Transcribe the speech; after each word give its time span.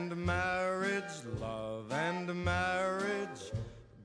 and 0.00 0.16
marriage, 0.16 1.14
love 1.40 1.92
and 1.92 2.26
marriage 2.42 3.52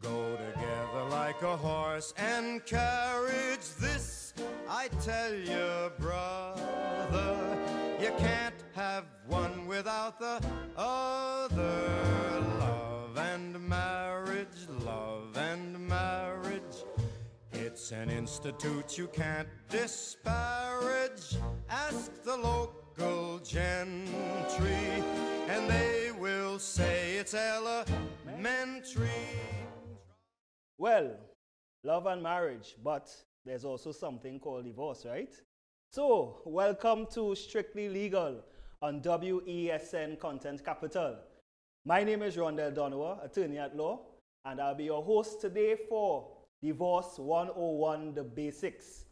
go 0.01 0.35
together 0.35 1.03
like 1.09 1.41
a 1.41 1.55
horse 1.55 2.13
and 2.17 2.65
carriage. 2.65 3.65
This 3.79 4.33
I 4.69 4.89
tell 5.01 5.33
you, 5.33 5.91
brother, 5.97 7.57
you 8.01 8.11
can't 8.17 8.61
have 8.73 9.05
one 9.27 9.67
without 9.67 10.19
the 10.19 10.41
other. 10.75 11.87
Love 12.59 13.17
and 13.17 13.57
marriage, 13.61 14.67
love 14.83 15.37
and 15.37 15.79
marriage. 15.79 16.75
It's 17.53 17.93
an 17.93 18.09
institute 18.09 18.97
you 18.97 19.07
can't 19.07 19.47
disparage. 19.69 21.37
Ask 21.69 22.11
the 22.23 22.35
local 22.35 23.39
gentry, 23.39 24.84
elementary. 27.35 29.09
Well, 30.77 31.17
love 31.83 32.05
and 32.05 32.23
marriage, 32.23 32.75
but 32.83 33.09
there's 33.45 33.65
also 33.65 33.91
something 33.91 34.39
called 34.39 34.65
divorce, 34.65 35.05
right? 35.05 35.33
So, 35.91 36.41
welcome 36.45 37.07
to 37.13 37.35
Strictly 37.35 37.89
Legal 37.89 38.43
on 38.81 39.01
WESN 39.01 40.19
Content 40.19 40.63
Capital. 40.63 41.17
My 41.85 42.03
name 42.03 42.21
is 42.23 42.35
Rondell 42.35 42.73
Donowa, 42.73 43.23
attorney 43.23 43.59
at 43.59 43.75
law, 43.75 44.01
and 44.43 44.59
I'll 44.59 44.75
be 44.75 44.85
your 44.85 45.03
host 45.03 45.41
today 45.41 45.75
for 45.87 46.27
Divorce 46.61 47.17
101 47.17 48.13
The 48.13 48.23
Basics. 48.23 49.05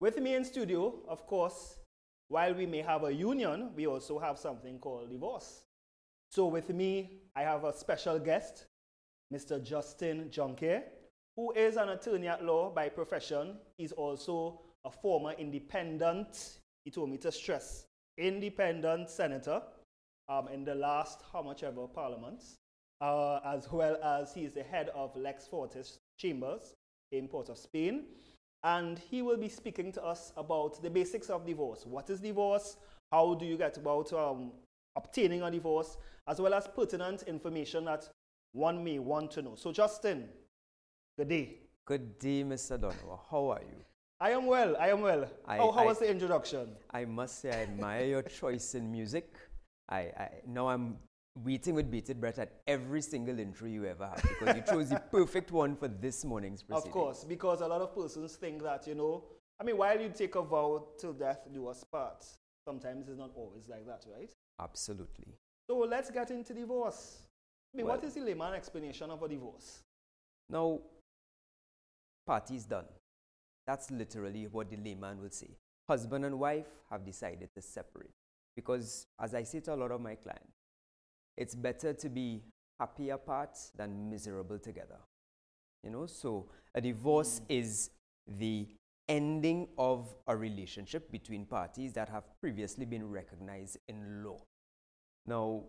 With 0.00 0.18
me 0.18 0.34
in 0.34 0.44
studio, 0.44 1.00
of 1.08 1.26
course, 1.26 1.78
while 2.28 2.54
we 2.54 2.66
may 2.66 2.82
have 2.82 3.04
a 3.04 3.12
union, 3.12 3.70
we 3.74 3.86
also 3.86 4.18
have 4.18 4.38
something 4.38 4.78
called 4.78 5.10
divorce. 5.10 5.62
So, 6.30 6.46
with 6.46 6.68
me, 6.68 7.22
I 7.38 7.42
have 7.42 7.62
a 7.62 7.72
special 7.72 8.18
guest, 8.18 8.66
Mr. 9.32 9.62
Justin 9.62 10.28
Junker, 10.28 10.82
who 11.36 11.52
is 11.52 11.76
an 11.76 11.90
attorney 11.90 12.26
at 12.26 12.44
law 12.44 12.68
by 12.68 12.88
profession. 12.88 13.58
He's 13.76 13.92
also 13.92 14.60
a 14.84 14.90
former 14.90 15.34
independent, 15.38 16.58
he 16.84 16.90
told 16.90 17.10
me 17.10 17.16
to 17.18 17.30
stress, 17.30 17.84
independent 18.18 19.08
senator 19.08 19.62
um, 20.28 20.48
in 20.48 20.64
the 20.64 20.74
last 20.74 21.20
how 21.32 21.40
much 21.40 21.62
ever 21.62 21.86
parliaments, 21.86 22.56
uh, 23.00 23.38
as 23.44 23.70
well 23.70 23.96
as 24.02 24.34
he 24.34 24.44
is 24.44 24.52
the 24.52 24.64
head 24.64 24.90
of 24.92 25.14
Lex 25.14 25.46
Fortis 25.46 26.00
Chambers 26.18 26.74
in 27.12 27.28
Port 27.28 27.50
of 27.50 27.58
Spain. 27.58 28.06
And 28.64 28.98
he 28.98 29.22
will 29.22 29.36
be 29.36 29.48
speaking 29.48 29.92
to 29.92 30.04
us 30.04 30.32
about 30.36 30.82
the 30.82 30.90
basics 30.90 31.30
of 31.30 31.46
divorce. 31.46 31.86
What 31.86 32.10
is 32.10 32.18
divorce? 32.18 32.78
How 33.12 33.34
do 33.34 33.46
you 33.46 33.56
get 33.56 33.76
about 33.76 34.12
um, 34.12 34.50
obtaining 34.98 35.42
a 35.42 35.50
divorce? 35.50 35.96
As 36.26 36.40
well 36.40 36.54
as 36.54 36.66
pertinent 36.68 37.22
information 37.34 37.84
that 37.86 38.08
one 38.52 38.82
may 38.84 38.98
want 38.98 39.30
to 39.32 39.42
know. 39.42 39.54
So, 39.54 39.72
Justin, 39.72 40.28
good 41.18 41.28
day. 41.28 41.46
Good 41.86 42.18
day, 42.18 42.44
Mr. 42.44 42.78
Donovan. 42.80 43.18
How 43.30 43.48
are 43.54 43.62
you? 43.62 43.78
I 44.20 44.30
am 44.32 44.46
well. 44.46 44.76
I 44.78 44.88
am 44.90 45.00
well. 45.00 45.22
I- 45.46 45.56
how 45.58 45.70
how 45.70 45.84
I- 45.84 45.86
was 45.86 45.98
the 46.00 46.10
introduction? 46.10 46.76
I 46.90 47.04
must 47.04 47.38
say, 47.40 47.50
I 47.50 47.62
admire 47.68 48.04
your 48.04 48.22
choice 48.22 48.74
in 48.74 48.90
music. 48.90 49.26
I, 49.88 50.00
I 50.24 50.28
now 50.46 50.68
I'm 50.68 50.98
waiting 51.44 51.74
with 51.74 51.90
bated 51.90 52.20
breath 52.20 52.38
at 52.38 52.50
every 52.66 53.00
single 53.00 53.38
intro 53.38 53.68
you 53.68 53.84
ever 53.86 54.06
have 54.06 54.22
because 54.22 54.56
you 54.56 54.62
chose 54.72 54.88
the 54.90 55.00
perfect 55.18 55.52
one 55.52 55.76
for 55.76 55.88
this 55.88 56.24
morning's 56.24 56.62
proceeding. 56.62 56.88
Of 56.90 56.92
course, 56.92 57.24
because 57.24 57.60
a 57.60 57.66
lot 57.74 57.80
of 57.80 57.94
persons 57.94 58.36
think 58.36 58.62
that, 58.64 58.86
you 58.88 58.96
know, 58.96 59.24
I 59.60 59.64
mean, 59.64 59.76
while 59.76 59.98
you 60.00 60.10
take 60.22 60.34
a 60.34 60.42
vow 60.42 60.88
till 60.98 61.12
death 61.12 61.40
do 61.52 61.68
us 61.68 61.84
part, 61.84 62.26
sometimes 62.68 63.08
it's 63.08 63.18
not 63.18 63.30
always 63.34 63.66
like 63.68 63.86
that, 63.86 64.04
right? 64.14 64.30
Absolutely. 64.60 65.28
So 65.68 65.78
let's 65.78 66.10
get 66.10 66.30
into 66.30 66.52
divorce. 66.52 67.22
I 67.72 67.76
mean, 67.76 67.86
Well- 67.86 68.04
is 68.04 68.14
the 68.14 68.20
layman 68.20 68.54
explanation 68.54 69.10
of 69.10 69.22
a 69.22 69.28
divorce? 69.28 69.84
Now, 70.50 70.80
party's 72.26 72.66
done. 72.66 72.88
That's 73.66 73.90
literally 73.90 74.46
what 74.48 74.68
the 74.70 74.76
layman 74.76 75.20
will 75.22 75.30
say. 75.30 75.50
Husband 75.88 76.24
and 76.24 76.38
wife 76.38 76.70
have 76.90 77.04
decided 77.04 77.48
to 77.54 77.62
separate. 77.62 78.14
Because, 78.54 79.06
as 79.18 79.34
I 79.34 79.44
say 79.44 79.60
to 79.60 79.74
a 79.74 79.78
lot 79.82 79.90
of 79.90 80.00
my 80.00 80.14
clients, 80.14 80.58
it's 81.36 81.54
better 81.54 81.94
to 81.94 82.08
be 82.08 82.42
happy 82.80 83.10
apart 83.10 83.56
than 83.76 84.10
miserable 84.10 84.58
together. 84.58 85.00
You 85.84 85.90
know, 85.90 86.06
so 86.06 86.50
a 86.74 86.80
divorce 86.80 87.40
mm. 87.40 87.44
is 87.60 87.90
the 88.26 88.66
ending 89.08 89.68
of 89.78 90.14
a 90.26 90.36
relationship 90.36 91.10
between 91.10 91.46
parties 91.46 91.92
that 91.94 92.08
have 92.08 92.24
previously 92.40 92.84
been 92.84 93.10
recognized 93.10 93.78
in 93.88 94.22
law. 94.24 94.38
Now, 95.26 95.64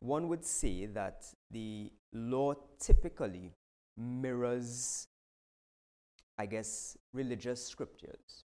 one 0.00 0.28
would 0.28 0.44
say 0.44 0.86
that 0.86 1.24
the 1.50 1.90
law 2.12 2.54
typically 2.78 3.52
mirrors, 3.96 5.08
I 6.38 6.46
guess, 6.46 6.96
religious 7.12 7.66
scriptures. 7.66 8.44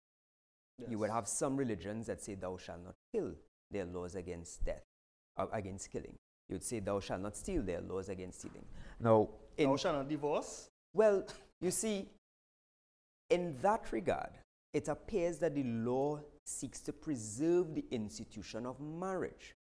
You 0.88 0.98
would 0.98 1.10
have 1.10 1.28
some 1.28 1.56
religions 1.56 2.06
that 2.06 2.22
say, 2.22 2.36
Thou 2.36 2.56
shalt 2.56 2.84
not 2.84 2.94
kill, 3.12 3.32
their 3.70 3.84
laws 3.84 4.14
against 4.14 4.64
death, 4.64 4.82
uh, 5.36 5.46
against 5.52 5.90
killing. 5.90 6.14
You 6.48 6.54
would 6.54 6.64
say, 6.64 6.80
Thou 6.80 7.00
shalt 7.00 7.20
not 7.20 7.36
steal, 7.36 7.62
their 7.62 7.80
laws 7.80 8.08
against 8.08 8.40
stealing. 8.40 8.64
Now, 8.98 9.28
in, 9.58 9.68
Thou 9.68 9.76
shalt 9.76 9.96
not 9.96 10.08
divorce. 10.08 10.68
well, 10.94 11.24
you 11.60 11.70
see, 11.70 12.08
in 13.30 13.56
that 13.62 13.92
regard, 13.92 14.30
it 14.72 14.88
appears 14.88 15.38
that 15.38 15.54
the 15.54 15.64
law 15.64 16.20
seeks 16.44 16.80
to 16.80 16.92
preserve 16.92 17.74
the 17.74 17.84
institution 17.90 18.66
of 18.66 18.80
marriage. 18.80 19.54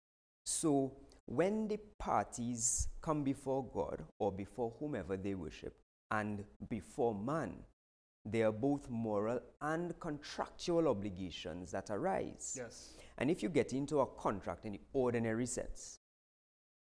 So, 0.44 0.92
when 1.26 1.68
the 1.68 1.78
parties 1.98 2.88
come 3.02 3.22
before 3.22 3.64
God 3.72 4.02
or 4.18 4.32
before 4.32 4.72
whomever 4.80 5.16
they 5.16 5.34
worship 5.34 5.74
and 6.10 6.42
before 6.70 7.14
man, 7.14 7.54
there 8.24 8.48
are 8.48 8.52
both 8.52 8.88
moral 8.88 9.40
and 9.60 9.98
contractual 10.00 10.88
obligations 10.88 11.70
that 11.72 11.90
arise. 11.90 12.54
Yes. 12.58 12.94
And 13.18 13.30
if 13.30 13.42
you 13.42 13.48
get 13.50 13.72
into 13.72 14.00
a 14.00 14.06
contract 14.06 14.64
in 14.64 14.72
the 14.72 14.80
ordinary 14.92 15.46
sense, 15.46 15.98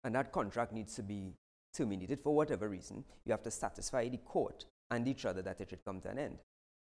and 0.03 0.13
that 0.15 0.31
contract 0.31 0.73
needs 0.73 0.95
to 0.95 1.03
be 1.03 1.33
terminated 1.73 2.19
for 2.21 2.35
whatever 2.35 2.69
reason, 2.69 3.03
you 3.25 3.31
have 3.31 3.43
to 3.43 3.51
satisfy 3.51 4.07
the 4.07 4.17
court 4.17 4.65
and 4.91 5.07
each 5.07 5.25
other 5.25 5.41
that 5.41 5.61
it 5.61 5.69
should 5.69 5.83
come 5.83 5.99
to 6.01 6.09
an 6.09 6.19
end. 6.19 6.37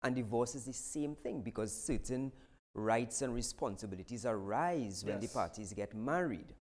And 0.03 0.15
divorce 0.15 0.55
is 0.55 0.65
the 0.65 0.73
same 0.73 1.15
thing 1.15 1.43
because 1.43 1.73
certain 1.73 2.33
rights 2.75 3.23
and 3.23 3.35
responsibilities 3.35 4.25
arise 4.25 5.05
when 5.05 5.21
the 5.21 5.29
parties 5.29 5.73
get 5.73 5.95
married. 5.95 6.55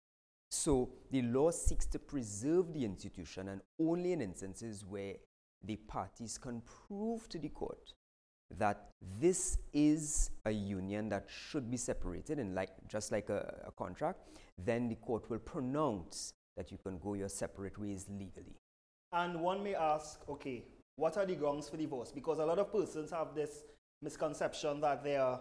So 0.50 0.90
the 1.12 1.22
law 1.22 1.52
seeks 1.52 1.86
to 1.88 2.00
preserve 2.00 2.74
the 2.74 2.86
institution 2.86 3.50
and 3.50 3.62
only 3.80 4.14
in 4.14 4.22
instances 4.22 4.86
where 4.86 5.16
the 5.64 5.76
parties 5.76 6.38
can 6.38 6.62
prove 6.62 7.28
to 7.30 7.38
the 7.38 7.50
court 7.50 7.94
that 8.58 8.92
this 9.20 9.58
is 9.74 10.32
a 10.46 10.52
union 10.52 11.10
that 11.10 11.26
should 11.28 11.70
be 11.70 11.78
separated 11.78 12.40
and 12.40 12.56
like 12.56 12.70
just 12.88 13.12
like 13.12 13.30
a, 13.30 13.62
a 13.68 13.72
contract, 13.72 14.20
then 14.58 14.88
the 14.88 14.96
court 14.96 15.30
will 15.30 15.40
pronounce 15.40 16.34
that 16.56 16.72
you 16.72 16.78
can 16.78 16.98
go 16.98 17.14
your 17.14 17.30
separate 17.30 17.78
ways 17.78 18.06
legally. 18.10 18.56
And 19.12 19.42
one 19.42 19.64
may 19.64 19.76
ask, 19.76 20.22
okay, 20.30 20.64
what 20.98 21.16
are 21.16 21.26
the 21.26 21.36
grounds 21.36 21.70
for 21.70 21.78
divorce? 21.78 22.12
Because 22.12 22.40
a 22.40 22.46
lot 22.46 22.60
of 22.60 22.72
persons 22.72 23.12
have 23.12 23.34
this 23.34 23.64
misconception 24.02 24.82
that 24.82 25.04
there 25.04 25.22
are 25.22 25.40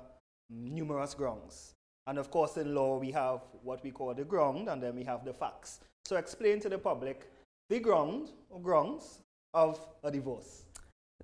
numerous 0.49 1.15
grounds. 1.15 1.73
And 2.07 2.19
of 2.19 2.31
course, 2.31 2.57
in 2.57 2.75
law, 2.75 2.99
we 2.99 3.11
have 3.11 3.41
what 3.63 3.83
we 3.83 3.91
call 3.91 4.15
the 4.15 4.25
ground, 4.25 4.69
and 4.69 4.81
then 4.81 4.95
we 4.95 5.03
have 5.05 5.25
the 5.25 5.33
facts. 5.33 5.81
So 6.05 6.17
explain 6.17 6.61
to 6.61 6.69
the 6.69 6.79
public 6.79 7.29
the 7.69 7.81
ground 7.81 8.29
or 8.49 8.61
grounds 8.61 9.23
of 9.55 9.81
a 10.05 10.11
divorce. 10.11 10.67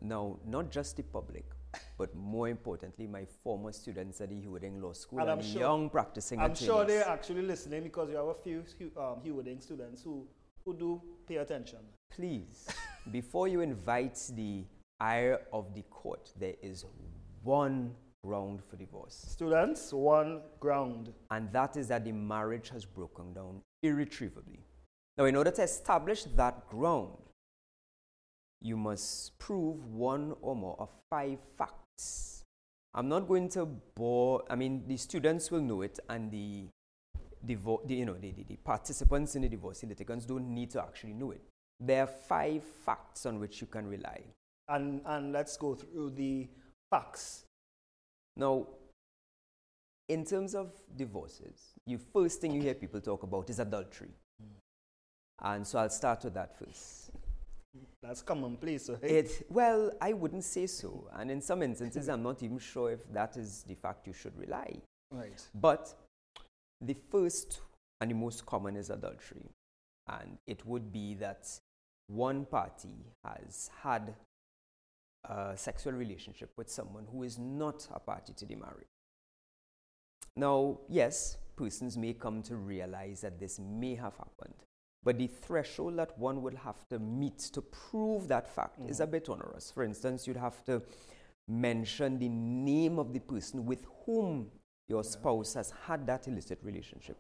Now, 0.00 0.38
not 0.44 0.70
just 0.73 0.96
the 0.96 1.05
public, 1.05 1.44
but 1.99 2.12
more 2.17 2.49
importantly, 2.49 3.06
my 3.06 3.25
former 3.44 3.70
students 3.70 4.20
at 4.20 4.31
the 4.31 4.34
Hugh 4.40 4.50
Wooding 4.52 4.81
Law 4.82 4.93
School 4.93 5.20
And 5.20 5.31
and, 5.31 5.40
I'm 5.40 5.46
sure- 5.46 5.61
young 5.61 5.88
practicing 5.90 6.40
I'm 6.40 6.46
attorneys. 6.52 6.67
sure 6.67 6.84
they're 6.84 7.08
actually 7.08 7.43
listening 7.43 7.84
because 7.84 8.11
you 8.11 8.17
have 8.17 8.26
a 8.26 8.34
few 8.34 8.64
um, 8.96 9.20
Hugh 9.23 9.34
Wooding 9.37 9.61
students 9.61 10.02
who, 10.02 10.26
who 10.64 10.75
do 10.75 11.00
pay 11.29 11.37
attention. 11.37 11.79
Please, 12.11 12.67
before 13.10 13.49
you 13.49 13.60
invite 13.60 14.19
the 14.34 14.64
ire 15.00 15.40
of 15.52 15.75
the 15.75 15.82
court, 15.82 16.32
there 16.38 16.54
is 16.62 16.84
one 17.43 17.94
ground 18.25 18.62
for 18.69 18.76
divorce. 18.76 19.14
Students, 19.28 19.93
one 19.93 20.43
ground. 20.60 21.12
and 21.31 21.52
that 21.52 21.76
is 21.76 21.88
that 21.88 22.04
the 22.04 22.12
marriage 22.12 22.69
has 22.69 22.84
broken 22.84 23.32
down 23.32 23.60
irretrievably. 23.82 24.60
Now, 25.19 25.25
in 25.25 25.37
order 25.37 25.50
to 25.50 25.62
establish 25.62 26.25
that 26.37 26.69
ground, 26.69 27.19
you 28.60 28.76
must 28.76 29.37
prove 29.38 29.84
one 29.87 30.34
or 30.40 30.55
more 30.55 30.76
of 30.78 30.88
five 31.10 31.38
facts. 31.58 32.44
I'm 32.94 33.08
not 33.08 33.26
going 33.26 33.48
to 33.50 33.66
bore, 33.66 34.44
I 34.48 34.55
mean, 34.55 34.84
the 34.87 34.96
students 34.96 35.50
will 35.50 35.60
know 35.60 35.82
it, 35.82 35.98
and 36.08 36.31
the, 36.31 36.69
the, 37.43 37.56
you 37.88 38.06
know, 38.06 38.14
the, 38.14 38.31
the, 38.32 38.44
the 38.44 38.56
participants 38.56 39.34
in 39.34 39.43
the 39.43 39.48
divorce 39.48 39.81
the 39.81 39.88
litigants 39.88 40.26
don't 40.26 40.48
need 40.48 40.70
to 40.70 40.81
actually 40.81 41.14
know 41.14 41.32
it. 41.32 41.43
There 41.80 42.02
are 42.02 42.06
five 42.06 42.62
facts 42.62 43.26
on 43.26 43.40
which 43.40 43.60
you 43.60 43.66
can 43.66 43.86
rely. 43.86 44.20
And, 44.69 45.00
and 45.04 45.32
let's 45.32 45.56
go 45.56 45.74
through 45.74 46.10
the 46.10 46.48
facts. 46.90 47.44
Now, 48.36 48.66
in 50.08 50.24
terms 50.24 50.54
of 50.54 50.72
divorces, 50.96 51.74
the 51.86 51.96
first 52.12 52.40
thing 52.40 52.52
you 52.52 52.62
hear 52.62 52.74
people 52.74 53.00
talk 53.00 53.22
about 53.22 53.50
is 53.50 53.58
adultery. 53.58 54.10
And 55.40 55.66
so 55.66 55.78
I'll 55.80 55.90
start 55.90 56.22
with 56.24 56.34
that 56.34 56.56
first. 56.56 57.10
That's 58.02 58.22
commonplace, 58.22 58.88
right? 58.90 59.02
It, 59.02 59.46
well, 59.48 59.90
I 60.00 60.12
wouldn't 60.12 60.44
say 60.44 60.66
so. 60.66 61.08
And 61.14 61.30
in 61.30 61.40
some 61.40 61.62
instances, 61.62 62.08
I'm 62.08 62.22
not 62.22 62.42
even 62.42 62.58
sure 62.58 62.92
if 62.92 63.00
that 63.12 63.36
is 63.36 63.64
the 63.64 63.74
fact 63.74 64.06
you 64.06 64.12
should 64.12 64.36
rely. 64.38 64.76
right. 65.10 65.42
But 65.54 65.94
the 66.80 66.94
first 67.10 67.60
and 68.00 68.10
the 68.10 68.14
most 68.14 68.44
common 68.44 68.76
is 68.76 68.90
adultery. 68.90 69.48
And 70.08 70.38
it 70.46 70.66
would 70.66 70.93
be 70.93 71.14
that 71.14 71.49
one 72.08 72.44
party 72.44 73.06
has 73.25 73.70
had 73.82 74.14
a 75.25 75.56
sexual 75.56 75.93
relationship 75.93 76.50
with 76.56 76.69
someone 76.69 77.06
who 77.10 77.22
is 77.22 77.38
not 77.38 77.87
a 77.94 78.00
party 78.00 78.32
to 78.34 78.44
the 78.44 78.56
marriage. 78.56 78.88
Now, 80.37 80.78
yes, 80.88 81.37
persons 81.56 81.96
may 81.96 82.14
come 82.14 82.43
to 82.43 82.56
realize 82.56 83.20
that 83.20 83.38
this 83.38 83.58
may 83.58 83.94
have 83.94 84.16
happened, 84.16 84.54
but 85.04 85.19
the 85.19 85.26
threshold 85.26 85.99
that 85.99 86.19
one 86.19 86.43
would 86.43 86.55
have 86.55 86.88
to 86.88 86.98
meet 86.98 87.38
to 87.38 87.60
prove 87.60 88.28
that 88.28 88.48
fact 88.52 88.81
is 88.88 89.00
a 89.00 89.06
mm. 89.06 89.12
bit 89.12 89.28
onerous. 89.28 89.70
For 89.70 89.84
instance, 89.84 90.26
you'd 90.26 90.37
have 90.37 90.64
to 90.64 90.82
mention 91.48 92.19
the 92.19 92.28
name 92.28 92.98
of 92.98 93.12
the 93.12 93.20
person 93.20 93.66
with 93.66 93.84
whom 94.06 94.50
your 94.88 95.05
spouse 95.05 95.55
has 95.55 95.72
had 95.87 96.06
that 96.06 96.28
illicit 96.28 96.58
relationship. 96.62 97.19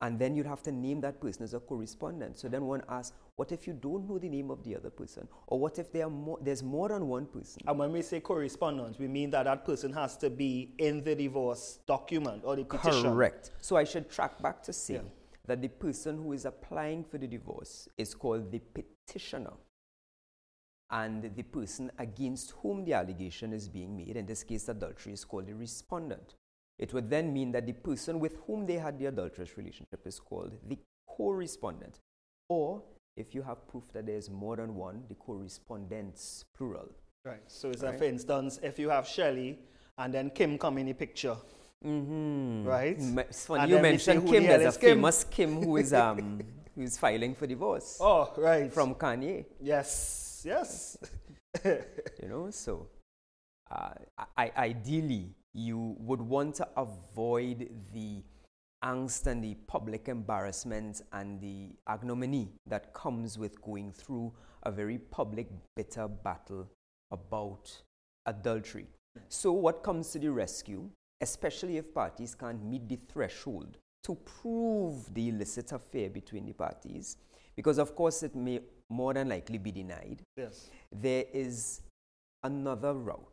And 0.00 0.16
then 0.16 0.36
you'd 0.36 0.46
have 0.46 0.62
to 0.62 0.70
name 0.70 1.00
that 1.00 1.20
person 1.20 1.42
as 1.42 1.54
a 1.54 1.60
co-respondent. 1.60 2.38
So 2.38 2.48
then 2.48 2.66
one 2.66 2.82
asks, 2.88 3.16
what 3.34 3.50
if 3.50 3.66
you 3.66 3.72
don't 3.72 4.08
know 4.08 4.18
the 4.18 4.28
name 4.28 4.48
of 4.48 4.62
the 4.62 4.76
other 4.76 4.90
person? 4.90 5.26
Or 5.48 5.58
what 5.58 5.78
if 5.80 5.92
there 5.92 6.06
are 6.06 6.10
more, 6.10 6.38
there's 6.40 6.62
more 6.62 6.88
than 6.88 7.08
one 7.08 7.26
person? 7.26 7.62
And 7.66 7.76
when 7.78 7.90
we 7.90 8.02
say 8.02 8.20
co-respondent, 8.20 9.00
we 9.00 9.08
mean 9.08 9.30
that 9.30 9.44
that 9.44 9.64
person 9.64 9.92
has 9.94 10.16
to 10.18 10.30
be 10.30 10.72
in 10.78 11.02
the 11.02 11.16
divorce 11.16 11.80
document 11.86 12.42
or 12.44 12.54
the 12.54 12.64
petition. 12.64 13.02
Correct. 13.10 13.50
So 13.60 13.76
I 13.76 13.82
should 13.82 14.08
track 14.08 14.40
back 14.40 14.62
to 14.64 14.72
say 14.72 14.94
Yeah. 14.94 15.00
that 15.46 15.62
the 15.62 15.68
person 15.68 16.22
who 16.22 16.32
is 16.32 16.44
applying 16.44 17.02
for 17.02 17.18
the 17.18 17.26
divorce 17.26 17.88
is 17.98 18.14
called 18.14 18.52
the 18.52 18.60
petitioner. 18.60 19.54
And 20.90 21.24
the 21.34 21.42
person 21.42 21.90
against 21.98 22.52
whom 22.62 22.84
the 22.84 22.92
allegation 22.94 23.52
is 23.52 23.68
being 23.68 23.96
made, 23.96 24.16
in 24.16 24.26
this 24.26 24.44
case 24.44 24.68
adultery, 24.68 25.12
is 25.12 25.24
called 25.24 25.48
the 25.48 25.54
respondent. 25.54 26.36
It 26.78 26.92
would 26.94 27.10
then 27.10 27.32
mean 27.32 27.52
that 27.52 27.66
the 27.66 27.72
person 27.72 28.20
with 28.20 28.36
whom 28.46 28.66
they 28.66 28.74
had 28.78 28.98
the 28.98 29.06
adulterous 29.06 29.56
relationship 29.56 30.06
is 30.06 30.20
called 30.20 30.52
the 30.68 30.78
co-respondent. 31.08 31.98
Or 32.48 32.82
if 33.16 33.34
you 33.34 33.42
have 33.42 33.66
proof 33.68 33.84
that 33.92 34.06
there 34.06 34.16
is 34.16 34.30
more 34.30 34.56
than 34.56 34.74
one, 34.76 35.02
the 35.08 35.14
co-respondents, 35.16 36.44
plural. 36.56 36.88
Right. 37.24 37.42
So 37.48 37.70
it's 37.70 37.82
a, 37.82 37.86
Right. 37.86 37.98
for 37.98 38.04
instance, 38.04 38.60
if 38.62 38.78
you 38.78 38.88
have 38.90 39.06
Shelley 39.06 39.58
and 39.98 40.14
then 40.14 40.30
Kim 40.30 40.56
come 40.58 40.78
in 40.78 40.86
the 40.86 40.92
picture, 40.94 41.36
Mm-hmm. 41.84 42.64
Right. 42.66 42.96
It's 42.98 43.46
funny 43.46 43.62
And 43.62 43.70
you 43.70 43.76
then 43.76 43.92
we 43.92 43.98
say 43.98 44.14
mentioned 44.14 44.28
the 44.28 44.32
Kim. 44.32 44.42
There's 44.48 44.76
a 44.76 44.78
Kim? 44.80 44.88
famous 44.96 45.24
Kim 45.24 45.62
who 45.62 45.76
is 45.76 45.92
um 45.92 46.40
who 46.74 46.82
is 46.82 46.98
filing 46.98 47.36
for 47.36 47.46
divorce 47.46 47.98
oh, 48.00 48.32
right. 48.36 48.72
from 48.72 48.96
Kanye. 48.96 49.44
yes, 49.60 50.42
yes. 50.44 50.96
You 51.64 52.28
know, 52.28 52.50
so 52.50 52.88
uh, 53.70 53.90
I, 54.36 54.50
ideally 54.56 55.34
you 55.58 55.96
would 55.98 56.20
want 56.20 56.54
to 56.54 56.68
avoid 56.76 57.68
the 57.92 58.22
angst 58.84 59.26
and 59.26 59.42
the 59.42 59.54
public 59.66 60.08
embarrassment 60.08 61.02
and 61.12 61.40
the 61.40 61.70
ignominy 61.92 62.52
that 62.66 62.94
comes 62.94 63.36
with 63.36 63.60
going 63.60 63.92
through 63.92 64.32
a 64.62 64.70
very 64.70 64.98
public, 64.98 65.48
bitter 65.74 66.06
battle 66.06 66.68
about 67.10 67.82
adultery. 68.26 68.86
So, 69.28 69.50
what 69.50 69.82
comes 69.82 70.10
to 70.12 70.20
the 70.20 70.30
rescue, 70.30 70.88
especially 71.20 71.76
if 71.78 71.92
parties 71.92 72.36
can't 72.36 72.64
meet 72.64 72.88
the 72.88 72.98
threshold 73.12 73.78
to 74.04 74.14
prove 74.14 75.12
the 75.12 75.28
illicit 75.28 75.72
affair 75.72 76.08
between 76.08 76.46
the 76.46 76.52
parties, 76.52 77.16
because 77.56 77.78
of 77.78 77.96
course 77.96 78.22
it 78.22 78.36
may 78.36 78.60
more 78.88 79.12
than 79.12 79.28
likely 79.28 79.58
be 79.58 79.72
denied, 79.72 80.22
yes. 80.36 80.70
there 80.92 81.24
is 81.32 81.80
another 82.44 82.94
route. 82.94 83.32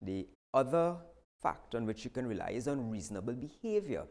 The 0.00 0.26
other 0.54 0.96
fact 1.42 1.74
on 1.74 1.86
which 1.86 2.04
you 2.04 2.10
can 2.10 2.26
rely 2.26 2.50
is 2.50 2.68
on 2.68 2.90
reasonable 2.90 3.34
behavior. 3.34 4.04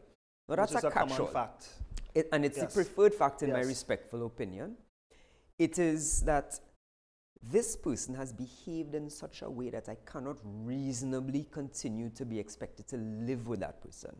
Now, 0.48 0.56
that's 0.56 0.74
a, 0.82 0.88
a 0.88 0.90
common 0.90 1.26
fact. 1.26 1.68
It- 2.14 2.28
and 2.32 2.44
it's 2.44 2.56
Yes. 2.58 2.72
the 2.74 2.82
preferred 2.82 3.14
fact 3.14 3.42
in 3.42 3.52
my 3.52 3.60
respectful 3.60 4.26
opinion. 4.26 4.76
It 5.58 5.78
is 5.78 6.22
that 6.22 6.58
this 7.42 7.76
person 7.76 8.14
has 8.14 8.32
behaved 8.32 8.94
in 8.94 9.10
such 9.10 9.42
a 9.42 9.50
way 9.50 9.70
that 9.70 9.88
I 9.88 9.96
cannot 10.06 10.38
reasonably 10.42 11.46
continue 11.50 12.10
to 12.10 12.24
be 12.24 12.38
expected 12.38 12.88
to 12.88 12.96
live 12.96 13.46
with 13.46 13.60
that 13.60 13.80
person. 13.80 14.16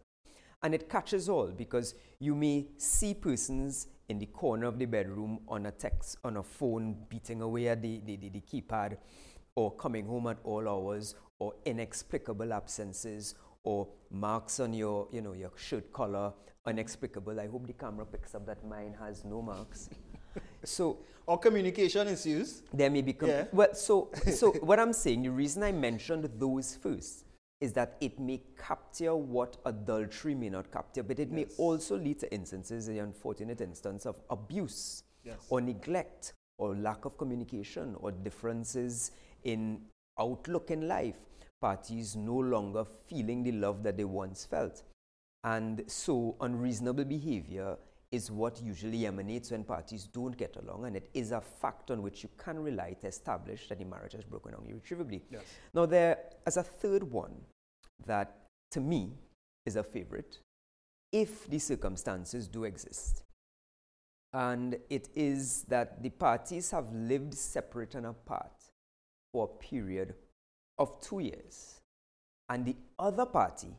And 0.63 0.75
it 0.75 0.89
catches 0.89 1.29
all 1.29 1.49
because 1.49 1.95
you 2.19 2.35
may 2.35 2.67
see 2.77 3.15
persons 3.15 3.89
in 4.09 4.19
the 4.19 4.27
corner 4.27 4.67
of 4.67 4.79
the 4.79 4.87
bedroom 4.87 5.41
on 5.49 5.67
a 5.67 5.71
text, 5.71 6.17
on 6.25 6.37
a 6.37 6.43
phone, 6.43 6.97
beating 7.09 7.43
away 7.43 7.69
at 7.69 7.81
the, 7.83 8.01
the, 8.05 8.17
the, 8.17 8.29
the 8.31 8.41
keypad, 8.41 8.97
or 9.55 9.73
coming 9.77 10.07
home 10.07 10.27
at 10.29 10.39
all 10.45 10.69
hours, 10.69 11.15
or 11.39 11.55
inexplicable 11.65 12.53
absences, 12.53 13.35
or 13.65 13.87
marks 14.11 14.61
on 14.61 14.73
your, 14.73 15.09
you 15.13 15.21
know, 15.21 15.33
your 15.33 15.53
shirt 15.57 15.93
collar, 15.93 16.33
inexplicable. 16.67 17.39
I 17.41 17.47
hope 17.47 17.67
the 17.67 17.73
camera 17.73 18.05
picks 18.07 18.35
up 18.35 18.47
that 18.47 18.65
mine 18.67 18.95
has 18.99 19.25
no 19.25 19.41
marks. 19.43 19.89
so 20.65 20.99
Or 21.27 21.39
communication 21.39 22.09
issues. 22.09 22.63
there 22.73 22.91
may 22.91 23.03
be 23.03 23.13
com- 23.13 23.29
Yeah. 23.29 23.45
well 23.53 23.75
so 23.75 24.11
so 24.41 24.53
what 24.71 24.79
i'm 24.79 24.93
saying 24.93 25.23
the 25.23 25.31
reason 25.31 25.63
i 25.63 25.73
mentioned 25.73 26.29
those 26.39 26.77
first 26.77 27.25
is 27.61 27.73
that 27.73 27.97
it 28.01 28.19
may 28.21 28.41
capture 28.57 29.15
what 29.17 29.57
adultery 29.67 30.35
may 30.35 30.49
not 30.49 30.71
capture 30.71 31.03
but 31.03 31.19
it 31.19 31.31
may 31.31 31.47
also 31.59 31.97
lead 31.99 32.19
to 32.21 32.33
instances 32.33 32.87
the 32.87 32.99
unfortunate 32.99 33.61
instance 33.61 34.07
of 34.07 34.21
abuse 34.31 35.03
Yes. 35.25 35.37
or 35.51 35.61
neglect 35.61 36.33
or 36.59 36.75
lack 36.77 37.05
of 37.05 37.19
communication 37.19 37.95
or 38.01 38.13
differences 38.13 39.11
in 39.45 39.81
outlook 40.19 40.71
in 40.71 40.89
life 40.89 41.17
parties 41.61 42.15
no 42.15 42.37
longer 42.37 42.85
feeling 43.07 43.43
the 43.43 43.53
love 43.53 43.83
that 43.83 43.97
they 43.97 44.05
once 44.05 44.45
felt 44.45 44.83
and 45.45 45.83
so 45.87 46.37
unreasonable 46.41 47.05
behavior 47.05 47.77
is 48.11 48.31
what 48.31 48.61
usually 48.63 49.07
emanates 49.07 49.51
when 49.51 49.65
parties 49.65 50.05
don't 50.05 50.37
get 50.37 50.57
along, 50.57 50.87
and 50.87 50.97
it 50.97 51.11
is 51.13 51.31
a 51.31 51.41
fact 51.41 51.91
on 51.91 52.03
which 52.03 52.23
you 52.23 52.31
can 52.39 52.59
rely 52.59 52.95
to 53.01 53.07
establish 53.07 53.69
that 53.69 53.79
the 53.79 53.85
marriage 53.85 54.15
has 54.15 54.25
broken 54.25 54.53
down 54.53 54.65
irretrievably. 54.67 55.23
Yes. 55.31 55.43
Now, 55.75 55.85
there 55.85 56.19
as 56.47 56.57
a 56.57 56.63
third 56.63 57.03
one 57.03 57.35
that 58.07 58.35
to 58.71 58.81
me 58.81 59.13
is 59.67 59.77
a 59.77 59.83
favorite, 59.83 60.39
if 61.13 61.47
the 61.49 61.59
circumstances 61.59 62.49
do 62.49 62.65
exist. 62.65 63.25
And 64.33 64.77
it 64.91 65.09
is 65.15 65.65
that 65.69 66.03
the 66.03 66.11
parties 66.11 66.71
have 66.71 66.93
lived 66.93 67.35
separate 67.35 67.95
and 67.95 68.07
apart 68.07 68.53
for 69.33 69.45
a 69.45 69.59
period 69.63 70.15
of 70.79 71.01
two 71.01 71.21
years, 71.21 71.81
and 72.49 72.65
the 72.65 72.77
other 72.99 73.27
party 73.27 73.77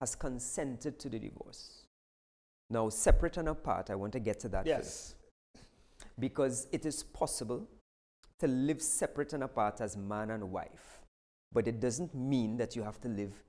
has 0.00 0.14
consented 0.14 0.98
to 0.98 1.08
the 1.08 1.18
divorce. 1.18 1.86
Now, 2.70 2.88
separate 2.88 3.36
and 3.36 3.48
apart, 3.48 3.90
I 3.90 3.94
want 3.94 4.12
to 4.14 4.20
get 4.20 4.40
to 4.40 4.48
that 4.50 4.66
first 4.66 5.14
Yes. 5.56 5.62
because 6.18 6.66
it 6.72 6.84
is 6.84 7.02
possible 7.02 7.66
to 8.38 8.46
live 8.48 8.82
separate 8.82 9.32
and 9.32 9.42
apart 9.44 9.80
as 9.80 9.96
man 9.96 10.30
and 10.30 10.50
wife, 10.52 11.00
but 11.52 11.66
it 11.68 11.80
doesn't 11.80 12.14
mean 12.14 12.56
that 12.58 12.76
you 12.76 12.82
have 12.82 13.00
to 13.00 13.08
live 13.08 13.44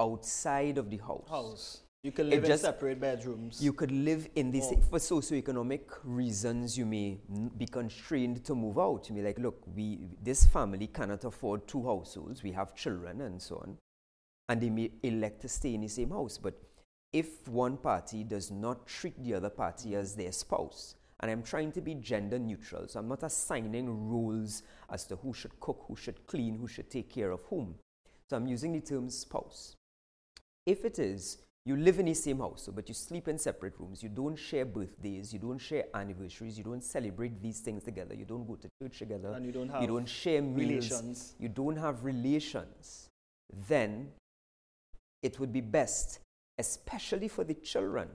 outside 0.00 0.78
of 0.78 0.90
the 0.90 0.96
house. 0.98 1.28
House. 1.28 1.80
You 2.02 2.10
can 2.10 2.26
It 2.26 2.30
live 2.30 2.44
in 2.44 2.48
just- 2.48 2.62
separate 2.64 2.98
bedrooms. 3.00 3.62
You 3.62 3.72
could 3.72 3.92
live 3.92 4.28
in 4.34 4.50
the 4.50 4.60
Oh. 4.60 4.80
for 4.80 4.98
socioeconomic 4.98 6.00
reasons. 6.02 6.76
You 6.76 6.84
may 6.84 7.20
be 7.56 7.66
constrained 7.66 8.44
to 8.44 8.56
move 8.56 8.76
out. 8.76 9.08
You 9.08 9.14
may 9.14 9.22
like, 9.22 9.38
look, 9.38 9.64
we 9.68 10.08
this 10.20 10.44
family 10.44 10.88
cannot 10.88 11.22
afford 11.24 11.68
two 11.68 11.84
households. 11.84 12.42
We 12.42 12.52
have 12.52 12.74
children 12.74 13.20
and 13.20 13.40
so 13.40 13.58
on, 13.58 13.78
and 14.48 14.60
they 14.60 14.70
may 14.70 14.90
elect 15.04 15.42
to 15.42 15.48
stay 15.48 15.74
in 15.74 15.82
the 15.82 15.88
same 15.88 16.10
house. 16.10 16.38
But 16.38 16.54
if 17.12 17.46
one 17.46 17.76
party 17.76 18.24
does 18.24 18.50
not 18.50 18.84
treat 18.88 19.22
the 19.22 19.34
other 19.34 19.50
party 19.50 19.94
as 19.94 20.16
their 20.16 20.32
spouse, 20.32 20.96
and 21.20 21.30
I'm 21.30 21.44
trying 21.44 21.70
to 21.70 21.80
be 21.80 21.94
gender 21.94 22.38
neutral, 22.40 22.88
so 22.88 22.98
I'm 22.98 23.06
not 23.06 23.22
assigning 23.22 24.08
rules 24.08 24.64
as 24.90 25.06
to 25.06 25.14
who 25.16 25.32
should 25.32 25.60
cook, 25.60 25.84
who 25.86 25.94
should 25.94 26.26
clean, 26.26 26.56
who 26.58 26.66
should 26.66 26.90
take 26.90 27.10
care 27.10 27.30
of 27.30 27.42
whom. 27.44 27.78
So 28.28 28.36
I'm 28.36 28.48
using 28.48 28.72
the 28.72 28.80
term 28.80 29.08
spouse. 29.08 29.76
If 30.66 30.84
it 30.84 30.98
is 30.98 31.38
you 31.64 31.76
live 31.76 31.98
in 32.00 32.06
the 32.06 32.14
same 32.14 32.38
house, 32.38 32.68
but 32.74 32.88
you 32.88 32.94
sleep 32.94 33.28
in 33.28 33.38
separate 33.38 33.74
rooms, 33.78 34.02
you 34.02 34.08
don't 34.08 34.36
share 34.36 34.64
birthdays, 34.64 35.32
you 35.32 35.38
don't 35.38 35.58
share 35.58 35.84
anniversaries, 35.94 36.58
you 36.58 36.64
don't 36.64 36.82
celebrate 36.82 37.40
these 37.40 37.60
things 37.60 37.84
together, 37.84 38.14
you 38.14 38.24
don't 38.24 38.46
go 38.46 38.56
to 38.56 38.68
church 38.82 38.98
together, 38.98 39.32
and 39.32 39.46
you 39.46 39.52
don't 39.52 39.68
have 39.68 39.80
you 39.80 39.86
don't 39.86 40.08
share 40.08 40.42
meals, 40.42 40.56
relations. 40.90 41.34
you 41.38 41.48
don't 41.48 41.76
have 41.76 42.04
relations, 42.04 43.08
then 43.68 44.10
it 45.22 45.38
would 45.38 45.52
be 45.52 45.60
best, 45.60 46.18
especially 46.58 47.28
for 47.28 47.44
the 47.44 47.54
children, 47.54 48.08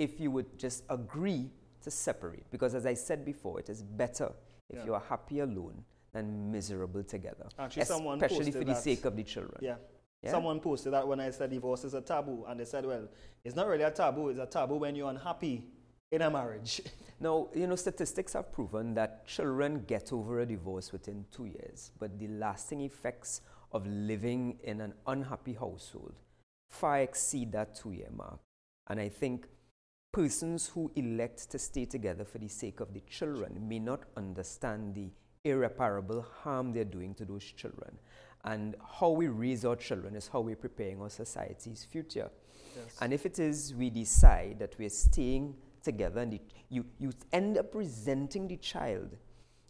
if 0.00 0.18
you 0.18 0.32
would 0.32 0.58
just 0.58 0.82
agree 0.88 1.48
to 1.82 1.90
separate. 1.92 2.50
Because 2.50 2.74
as 2.74 2.86
I 2.86 2.94
said 2.94 3.24
before, 3.24 3.60
it 3.60 3.68
is 3.68 3.82
better 3.82 4.32
if 4.68 4.78
Yeah. 4.78 4.84
you 4.86 4.94
are 4.94 5.00
happy 5.08 5.38
alone 5.40 5.84
than 6.12 6.50
miserable 6.50 7.04
together. 7.04 7.46
Actually, 7.58 7.84
someone 7.84 8.22
especially 8.22 8.50
for 8.50 8.64
the 8.64 8.74
sake 8.74 9.04
of 9.04 9.14
the 9.14 9.22
children. 9.22 9.58
Yeah. 9.62 9.76
Yeah. 10.24 10.30
Someone 10.30 10.58
posted 10.60 10.92
that 10.94 11.06
when 11.06 11.20
I 11.20 11.30
said 11.30 11.50
divorce 11.50 11.84
is 11.84 11.94
a 11.94 12.00
taboo, 12.00 12.44
and 12.48 12.58
they 12.58 12.64
said, 12.64 12.86
well, 12.86 13.08
it's 13.44 13.54
not 13.54 13.68
really 13.68 13.84
a 13.84 13.90
taboo, 13.90 14.30
it's 14.30 14.40
a 14.40 14.46
taboo 14.46 14.76
when 14.76 14.96
you're 14.96 15.10
unhappy 15.10 15.66
in 16.10 16.22
a 16.22 16.30
marriage. 16.30 16.80
Now, 17.20 17.48
you 17.54 17.68
know, 17.68 17.76
statistics 17.76 18.32
have 18.32 18.52
proven 18.52 18.92
that 18.94 19.24
children 19.26 19.84
get 19.86 20.12
over 20.12 20.40
a 20.40 20.46
divorce 20.46 20.92
within 20.92 21.24
two 21.30 21.46
years, 21.46 21.92
but 21.98 22.18
the 22.18 22.26
lasting 22.26 22.80
effects 22.80 23.40
of 23.72 23.86
living 23.86 24.58
in 24.64 24.80
an 24.80 24.94
unhappy 25.06 25.54
household 25.54 26.14
far 26.68 27.00
exceed 27.00 27.52
that 27.52 27.74
two 27.76 27.92
year 27.92 28.10
mark. 28.14 28.40
And 28.88 29.00
I 29.00 29.08
think 29.08 29.46
persons 30.12 30.68
who 30.68 30.90
elect 30.96 31.50
to 31.50 31.58
stay 31.58 31.84
together 31.84 32.24
for 32.24 32.38
the 32.38 32.48
sake 32.48 32.80
of 32.80 32.92
the 32.92 33.00
children 33.00 33.68
may 33.68 33.78
not 33.78 34.02
understand 34.16 34.94
the 34.94 35.10
irreparable 35.44 36.22
harm 36.42 36.72
they're 36.72 36.84
doing 36.84 37.14
to 37.14 37.24
those 37.24 37.44
children. 37.44 37.96
And 38.44 38.76
how 39.00 39.10
we 39.10 39.28
raise 39.28 39.64
our 39.64 39.76
children 39.76 40.14
is 40.14 40.28
how 40.28 40.40
we're 40.40 40.56
preparing 40.56 41.00
our 41.00 41.10
society's 41.10 41.84
future. 41.90 42.30
Yes. 42.76 42.96
And 43.00 43.12
if 43.12 43.24
it 43.24 43.38
is 43.38 43.74
we 43.74 43.90
decide 43.90 44.58
that 44.58 44.74
we're 44.78 44.90
staying 44.90 45.54
together 45.82 46.20
and 46.20 46.32
the, 46.32 46.40
you, 46.68 46.84
you 46.98 47.12
end 47.32 47.56
up 47.56 47.74
resenting 47.74 48.48
the 48.48 48.56
child 48.56 49.16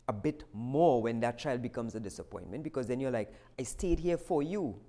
a 0.09 0.13
bit 0.13 0.45
more 0.53 1.03
when 1.03 1.21
that 1.21 1.39
child 1.39 1.63
becomes 1.63 1.95
a 1.95 2.01
disappointment 2.01 2.63
because 2.63 2.87
then 2.87 3.01
you're 3.01 3.11
like, 3.11 3.33
I 3.59 3.63
stayed 3.63 3.99
here 3.99 4.19
for 4.19 4.43
you 4.43 4.81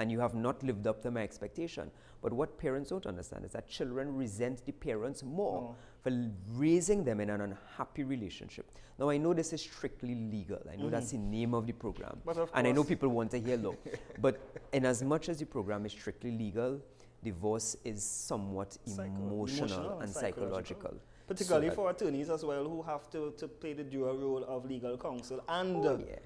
and 0.00 0.10
you 0.10 0.18
have 0.18 0.34
not 0.34 0.62
lived 0.62 0.86
up 0.86 1.02
to 1.02 1.10
my 1.10 1.22
expectation. 1.22 1.90
But 2.22 2.32
what 2.32 2.58
parents 2.58 2.90
don't 2.90 3.06
understand 3.06 3.44
is 3.44 3.52
that 3.52 3.68
children 3.68 4.16
resent 4.16 4.64
the 4.64 4.72
parents 4.72 5.22
more 5.22 5.58
Oh. 5.60 5.74
for 6.02 6.10
raising 6.54 7.04
them 7.04 7.20
in 7.20 7.28
an 7.30 7.42
unhappy 7.42 8.04
relationship. 8.04 8.66
Now, 8.98 9.10
I 9.10 9.18
know 9.18 9.34
this 9.34 9.52
is 9.52 9.60
strictly 9.60 10.14
legal. 10.14 10.58
I 10.70 10.76
know 10.76 10.84
mm-hmm. 10.84 10.90
that's 10.90 11.10
the 11.12 11.18
name 11.18 11.54
of 11.54 11.66
the 11.66 11.72
program. 11.72 12.18
But 12.24 12.38
of 12.38 12.50
and 12.54 12.66
I 12.66 12.72
know 12.72 12.84
people 12.84 13.10
want 13.10 13.30
to 13.32 13.40
hear 13.40 13.58
law. 13.58 13.74
but 14.26 14.40
in 14.72 14.84
as 14.86 15.02
much 15.02 15.28
as 15.28 15.38
the 15.38 15.46
program 15.46 15.86
is 15.86 15.92
strictly 15.92 16.30
legal, 16.30 16.80
divorce 17.22 17.76
is 17.84 18.02
somewhat 18.02 18.76
Psycho- 18.86 19.04
emotional, 19.04 19.68
emotional 19.68 20.00
and 20.00 20.10
psychological. 20.10 20.54
psychological. 20.56 20.94
Particularly 21.28 21.68
So 21.68 21.74
for 21.74 21.90
attorneys 21.90 22.30
as 22.30 22.44
well, 22.44 22.64
who 22.64 22.82
have 22.82 23.08
to, 23.10 23.32
to 23.36 23.46
play 23.48 23.74
the 23.74 23.84
dual 23.84 24.16
role 24.16 24.44
of 24.48 24.64
legal 24.64 24.96
counsel 24.96 25.40
and 25.48 25.76
Oh, 25.76 25.98
yeah. 26.08 26.16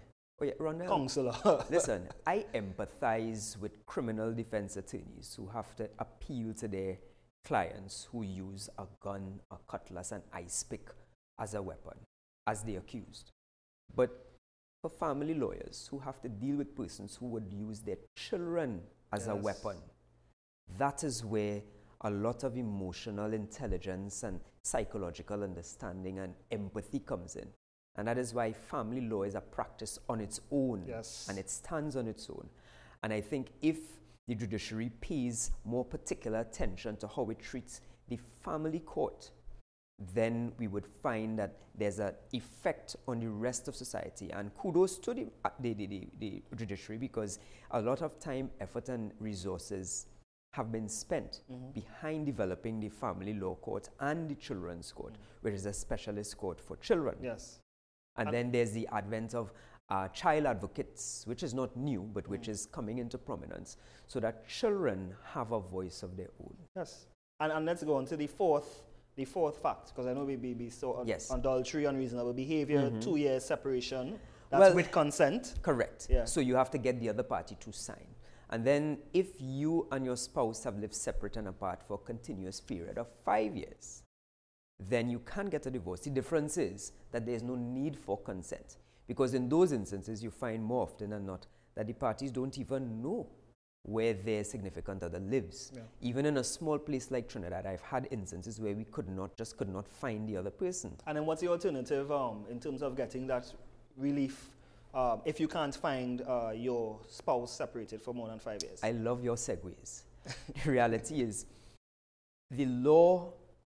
Oh, 0.41 0.45
yeah, 0.45 0.53
Ronald. 0.59 0.89
counselor. 0.89 1.35
Listen, 1.71 2.09
I 2.27 2.45
empathize 2.55 3.57
with 3.59 3.85
criminal 3.87 4.33
defense 4.33 4.77
attorneys 4.77 5.35
who 5.37 5.47
have 5.49 5.75
to 5.77 5.89
appeal 5.99 6.53
to 6.55 6.67
their 6.67 6.99
clients 7.45 8.09
who 8.11 8.23
use 8.23 8.69
a 8.79 8.85
gun, 9.01 9.41
a 9.51 9.57
cutlass, 9.69 10.13
an 10.13 10.23
ice 10.33 10.63
pick 10.65 10.89
as 11.39 11.55
a 11.55 11.63
weapon, 11.63 11.99
as 12.47 12.63
the 12.65 12.77
accused. 12.77 13.31
But 13.95 14.11
for 14.83 14.89
family 14.91 15.35
lawyers 15.35 15.89
who 15.91 15.99
have 16.01 16.21
to 16.23 16.29
deal 16.29 16.57
with 16.57 16.75
persons 16.77 17.17
who 17.17 17.27
would 17.27 17.53
use 17.53 17.81
their 17.81 17.99
children 18.17 18.81
as 19.13 19.29
a 19.29 19.37
weapon, 19.37 19.77
that 20.79 21.05
is 21.05 21.25
where 21.25 21.63
a 22.01 22.11
lot 22.11 22.43
of 22.43 22.57
emotional 22.57 23.33
intelligence 23.33 24.25
and 24.25 24.41
psychological 24.65 25.43
understanding 25.43 26.19
and 26.19 26.35
empathy 26.51 26.99
comes 26.99 27.37
in. 27.37 27.49
And 27.97 28.09
that 28.09 28.19
is 28.19 28.35
why 28.35 28.53
family 28.53 29.01
law 29.01 29.23
is 29.23 29.35
a 29.35 29.41
practice 29.41 29.99
on 30.09 30.21
its 30.21 30.41
own 30.51 30.85
Yes. 30.87 31.27
and 31.29 31.39
it 31.39 31.49
stands 31.49 31.97
on 31.97 32.09
its 32.09 32.29
own. 32.29 32.49
And 33.03 33.13
I 33.13 33.21
think 33.21 33.49
if 33.63 33.79
the 34.27 34.35
judiciary 34.35 34.91
pays 35.01 35.51
more 35.65 35.85
particular 35.85 36.41
attention 36.41 36.97
to 36.97 37.07
how 37.09 37.29
it 37.31 37.39
treats 37.39 37.81
the 38.09 38.19
family 38.43 38.81
court, 38.81 39.31
then 40.13 40.53
we 40.59 40.67
would 40.67 40.87
find 41.03 41.39
that 41.39 41.57
there's 41.77 42.01
an 42.01 42.15
effect 42.33 42.97
on 43.07 43.21
the 43.21 43.29
rest 43.29 43.69
of 43.69 43.77
society. 43.77 44.31
And 44.33 44.53
kudos 44.57 44.99
to 45.01 45.15
the, 45.15 45.27
uh, 45.45 45.51
the, 45.61 45.73
the, 45.75 45.87
the, 45.87 46.09
the 46.19 46.43
judiciary 46.57 46.99
because 46.99 47.39
a 47.71 47.81
lot 47.81 48.03
of 48.03 48.19
time, 48.19 48.51
effort, 48.61 48.89
and 48.89 49.13
resources 49.21 50.07
have 50.55 50.73
been 50.73 50.89
spent 50.89 51.41
behind 51.75 52.27
developing 52.27 52.81
the 52.81 52.89
family 52.89 53.35
law 53.35 53.55
court 53.57 53.89
and 54.01 54.29
the 54.29 54.35
children's 54.37 54.91
court, 54.93 55.15
which 55.43 55.55
is 55.55 55.67
a 55.67 55.73
specialist 55.73 56.37
court 56.39 56.61
for 56.61 56.77
children. 56.77 57.17
yes. 57.23 57.59
And 58.17 58.29
And- 58.29 58.35
then 58.35 58.51
there's 58.53 58.73
the 58.73 58.87
advent 58.93 59.35
of 59.35 59.53
uh, 59.91 60.09
child 60.09 60.47
advocates, 60.47 61.27
which 61.27 61.43
is 61.43 61.53
not 61.53 61.77
new, 61.77 62.01
but 62.03 62.27
which 62.29 62.49
is 62.49 62.65
coming 62.67 62.99
into 62.99 63.19
prominence, 63.19 63.77
so 64.07 64.19
that 64.21 64.49
children 64.49 65.15
have 65.25 65.53
a 65.53 65.61
voice 65.61 66.03
of 66.03 66.17
their 66.17 66.31
own. 66.41 66.57
Yes. 66.75 67.07
And, 67.41 67.53
and 67.53 67.67
let's 67.67 67.83
go 67.83 67.97
on 67.97 68.07
to 68.07 68.17
the 68.17 68.27
fourth, 68.27 68.83
the 69.17 69.27
fourth 69.27 69.59
fact, 69.59 69.89
because 69.89 70.07
I 70.07 70.15
know 70.15 70.25
we 70.25 70.37
be, 70.37 70.55
be 70.55 70.71
so 70.71 71.01
un- 71.01 71.07
Yes. 71.07 71.31
adultery, 71.31 71.85
unreasonable 71.85 72.33
behavior, 72.33 72.91
Mhm. 72.91 73.03
two 73.03 73.17
years 73.17 73.45
separation. 73.45 74.19
That's 74.51 74.61
Well- 74.61 74.75
with 74.75 74.91
consent. 74.91 75.57
Correct. 75.63 76.07
Yeah. 76.09 76.25
So 76.25 76.41
you 76.41 76.55
have 76.57 76.71
to 76.71 76.79
get 76.79 76.99
the 77.01 77.11
other 77.11 77.23
party 77.23 77.57
to 77.57 77.73
sign. 77.73 78.07
And 78.51 78.65
then 78.65 79.03
if 79.13 79.39
you 79.41 79.87
and 79.91 80.05
your 80.07 80.17
spouse 80.17 80.65
have 80.65 80.79
lived 80.79 80.95
separate 80.95 81.37
and 81.37 81.49
apart 81.49 81.83
for 81.83 81.95
a 81.95 81.99
continuous 81.99 82.61
period 82.61 82.99
of 82.99 83.09
five 83.25 83.55
years, 83.57 84.03
then 84.79 85.09
you 85.09 85.21
can 85.21 85.47
get 85.47 85.67
a 85.67 85.71
divorce. 85.71 86.01
The 86.01 86.11
difference 86.11 86.57
is 86.57 86.93
that 87.13 87.27
there's 87.27 87.43
no 87.43 87.55
need 87.55 87.97
for 87.97 88.19
consent. 88.19 88.77
Because 89.07 89.35
in 89.35 89.49
those 89.49 89.73
instances, 89.73 90.23
you 90.23 90.31
find 90.31 90.65
more 90.65 90.83
often 90.83 91.11
than 91.11 91.27
not 91.27 91.47
that 91.75 91.87
the 91.87 91.93
parties 91.93 92.31
don't 92.31 92.57
even 92.59 93.03
know 93.03 93.27
where 93.83 94.15
their 94.15 94.43
significant 94.43 95.03
other 95.03 95.19
lives. 95.19 95.71
Yeah. 95.75 95.83
Even 96.01 96.25
in 96.25 96.39
a 96.39 96.45
small 96.45 96.79
place 96.79 97.11
like 97.11 97.29
Trinidad, 97.29 97.67
I've 97.67 97.83
had 97.83 98.09
instances 98.11 98.59
where 98.59 98.75
we 98.75 98.85
could 98.85 99.09
not, 99.09 99.37
just 99.37 99.59
could 99.59 99.69
not 99.69 99.87
find 99.87 100.27
the 100.27 100.39
other 100.39 100.51
person. 100.51 100.97
And 101.07 101.19
then 101.19 101.27
what's 101.27 101.43
the 101.43 101.49
alternative 101.49 102.11
um, 102.11 102.45
in 102.51 102.59
terms 102.61 102.83
of 102.83 102.97
getting 102.97 103.27
that 103.27 103.53
relief 103.97 104.49
um, 104.95 105.21
if 105.25 105.39
you 105.39 105.49
can't 105.49 105.75
find 105.75 106.23
uh, 106.23 106.53
your 106.55 106.99
spouse 107.09 107.53
separated 107.53 108.01
for 108.01 108.15
more 108.15 108.29
than 108.29 108.39
five 108.39 108.63
years? 108.63 108.81
I 108.83 108.93
love 108.93 109.23
your 109.23 109.37
segues. 109.37 110.03
the 110.65 110.71
reality 110.71 111.21
is, 111.21 111.45
the 112.51 112.67
law 112.67 113.33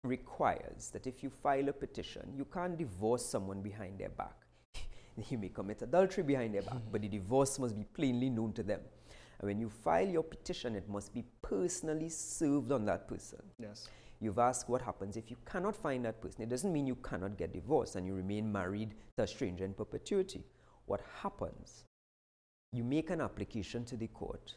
requires 0.05 0.89
that 0.91 1.07
if 1.07 1.23
you 1.23 1.29
file 1.29 1.69
a 1.69 1.73
petition, 1.73 2.33
you 2.35 2.45
can't 2.45 2.77
divorce 2.77 3.25
someone 3.25 3.61
behind 3.61 3.99
their 3.99 4.09
back. 4.09 4.35
you 5.29 5.37
may 5.37 5.49
commit 5.49 5.81
adultery 5.81 6.23
behind 6.23 6.53
their 6.53 6.61
back, 6.61 6.81
but 6.91 7.01
the 7.01 7.07
divorce 7.07 7.59
must 7.59 7.75
be 7.77 7.83
plainly 7.83 8.29
known 8.29 8.53
to 8.53 8.63
them. 8.63 8.81
And 9.39 9.47
when 9.47 9.59
you 9.59 9.69
file 9.69 10.07
your 10.07 10.23
petition, 10.23 10.75
it 10.75 10.87
must 10.89 11.13
be 11.13 11.23
personally 11.41 12.09
served 12.09 12.71
on 12.71 12.85
that 12.85 13.07
person. 13.07 13.39
yes. 13.59 13.89
You've 14.21 14.39
asked 14.39 14.69
what 14.69 14.81
happens 14.81 15.17
if 15.17 15.29
you 15.29 15.35
cannot 15.45 15.75
find 15.75 16.05
that 16.05 16.21
person. 16.21 16.41
It 16.41 16.49
doesn't 16.49 16.71
mean 16.71 16.87
you 16.87 16.95
cannot 16.95 17.37
get 17.37 17.51
divorced 17.51 17.95
and 17.95 18.07
you 18.07 18.13
remain 18.13 18.49
married 18.49 18.95
to 19.17 19.23
a 19.23 19.27
stranger 19.27 19.65
in 19.65 19.73
perpetuity. 19.73 20.45
What 20.85 21.01
happens? 21.21 21.83
You 22.71 22.83
make 22.83 23.09
an 23.09 23.19
application 23.19 23.83
to 23.85 23.97
the 23.97 24.07
court 24.07 24.53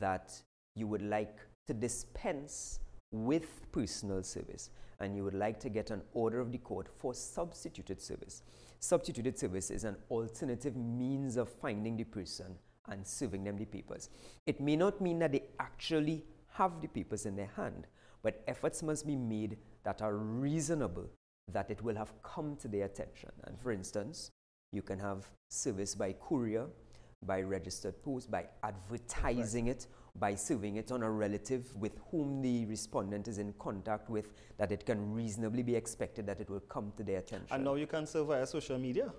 that 0.00 0.32
you 0.74 0.86
would 0.88 1.02
like 1.02 1.38
to 1.68 1.74
dispense 1.74 2.80
with 3.12 3.70
personal 3.72 4.22
service 4.22 4.70
and 5.00 5.16
you 5.16 5.24
would 5.24 5.34
like 5.34 5.58
to 5.60 5.68
get 5.68 5.90
an 5.90 6.02
order 6.12 6.40
of 6.40 6.52
the 6.52 6.58
court 6.58 6.88
for 6.98 7.14
substituted 7.14 8.00
service. 8.00 8.42
Substituted 8.78 9.38
service 9.38 9.70
is 9.70 9.84
an 9.84 9.96
alternative 10.10 10.76
means 10.76 11.36
of 11.36 11.48
finding 11.48 11.96
the 11.96 12.04
person 12.04 12.54
and 12.88 13.06
serving 13.06 13.44
them 13.44 13.56
the 13.56 13.64
papers. 13.64 14.10
It 14.46 14.60
may 14.60 14.76
not 14.76 15.00
mean 15.00 15.18
that 15.20 15.32
they 15.32 15.44
actually 15.58 16.24
have 16.52 16.80
the 16.80 16.88
papers 16.88 17.26
in 17.26 17.36
their 17.36 17.50
hand, 17.56 17.86
but 18.22 18.42
efforts 18.46 18.82
must 18.82 19.06
be 19.06 19.16
made 19.16 19.58
that 19.84 20.02
are 20.02 20.16
reasonable 20.16 21.08
that 21.52 21.70
it 21.70 21.82
will 21.82 21.96
have 21.96 22.12
come 22.22 22.56
to 22.56 22.68
their 22.68 22.84
attention. 22.84 23.30
And 23.44 23.58
for 23.58 23.72
instance, 23.72 24.30
you 24.72 24.82
can 24.82 24.98
have 24.98 25.28
service 25.48 25.94
by 25.94 26.12
courier, 26.12 26.66
by 27.24 27.42
registered 27.42 28.02
post, 28.02 28.30
by 28.30 28.46
advertising 28.62 29.66
it, 29.66 29.86
by 30.16 30.34
serving 30.34 30.76
it 30.76 30.90
on 30.92 31.02
a 31.02 31.10
relative 31.10 31.74
with 31.76 31.98
whom 32.10 32.42
the 32.42 32.66
respondent 32.66 33.28
is 33.28 33.38
in 33.38 33.52
contact 33.58 34.10
with, 34.10 34.32
that 34.58 34.72
it 34.72 34.84
can 34.84 35.12
reasonably 35.12 35.62
be 35.62 35.74
expected 35.76 36.26
that 36.26 36.40
it 36.40 36.50
will 36.50 36.60
come 36.60 36.92
to 36.96 37.02
their 37.02 37.18
attention. 37.18 37.46
And 37.50 37.64
now 37.64 37.74
you 37.74 37.86
can 37.86 38.06
serve 38.06 38.26
via 38.28 38.46
social 38.46 38.78
media. 38.78 39.12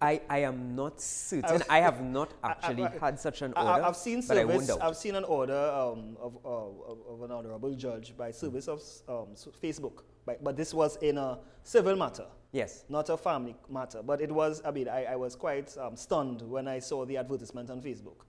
I, 0.00 0.20
I 0.28 0.38
am 0.40 0.76
not 0.76 1.00
certain. 1.00 1.62
I 1.70 1.78
have 1.80 2.02
not 2.02 2.30
I- 2.44 2.50
actually 2.50 2.84
I- 2.84 2.98
had 3.00 3.18
such 3.18 3.42
an 3.42 3.52
order. 3.56 3.68
I- 3.68 3.88
I've 3.88 3.96
seen 3.96 4.18
I 4.18 4.20
service. 4.20 4.70
I've 4.70 4.96
seen 4.96 5.14
an 5.14 5.24
order 5.24 5.54
um, 5.74 6.16
of, 6.20 6.36
uh, 6.44 6.48
of, 6.48 6.98
of 7.08 7.22
an 7.22 7.30
honorable 7.30 7.74
judge 7.74 8.16
by 8.16 8.30
service 8.30 8.68
of 8.68 8.82
um, 9.08 9.28
Facebook, 9.62 10.02
but, 10.26 10.42
but 10.44 10.56
this 10.56 10.74
was 10.74 10.96
in 10.96 11.16
a 11.18 11.38
civil 11.62 11.96
matter, 11.96 12.26
Yes. 12.52 12.84
not 12.88 13.08
a 13.08 13.16
family 13.16 13.56
matter. 13.70 14.02
But 14.02 14.20
it 14.20 14.30
was. 14.30 14.60
I 14.64 14.70
mean, 14.70 14.88
I, 14.88 15.04
I 15.04 15.16
was 15.16 15.34
quite 15.34 15.74
um, 15.78 15.96
stunned 15.96 16.42
when 16.42 16.68
I 16.68 16.78
saw 16.78 17.04
the 17.06 17.16
advertisement 17.16 17.70
on 17.70 17.80
Facebook, 17.80 18.24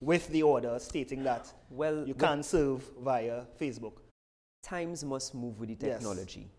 with 0.00 0.28
the 0.28 0.42
order 0.42 0.78
stating 0.78 1.22
that 1.24 1.52
Well, 1.70 1.98
you 2.06 2.14
with 2.14 2.18
can 2.18 2.42
serve 2.42 2.82
via 3.02 3.44
Facebook. 3.60 3.94
times 4.62 5.04
must 5.04 5.34
move 5.34 5.58
with 5.60 5.68
the 5.68 5.86
Yes. 5.86 5.98
technology. 5.98 6.50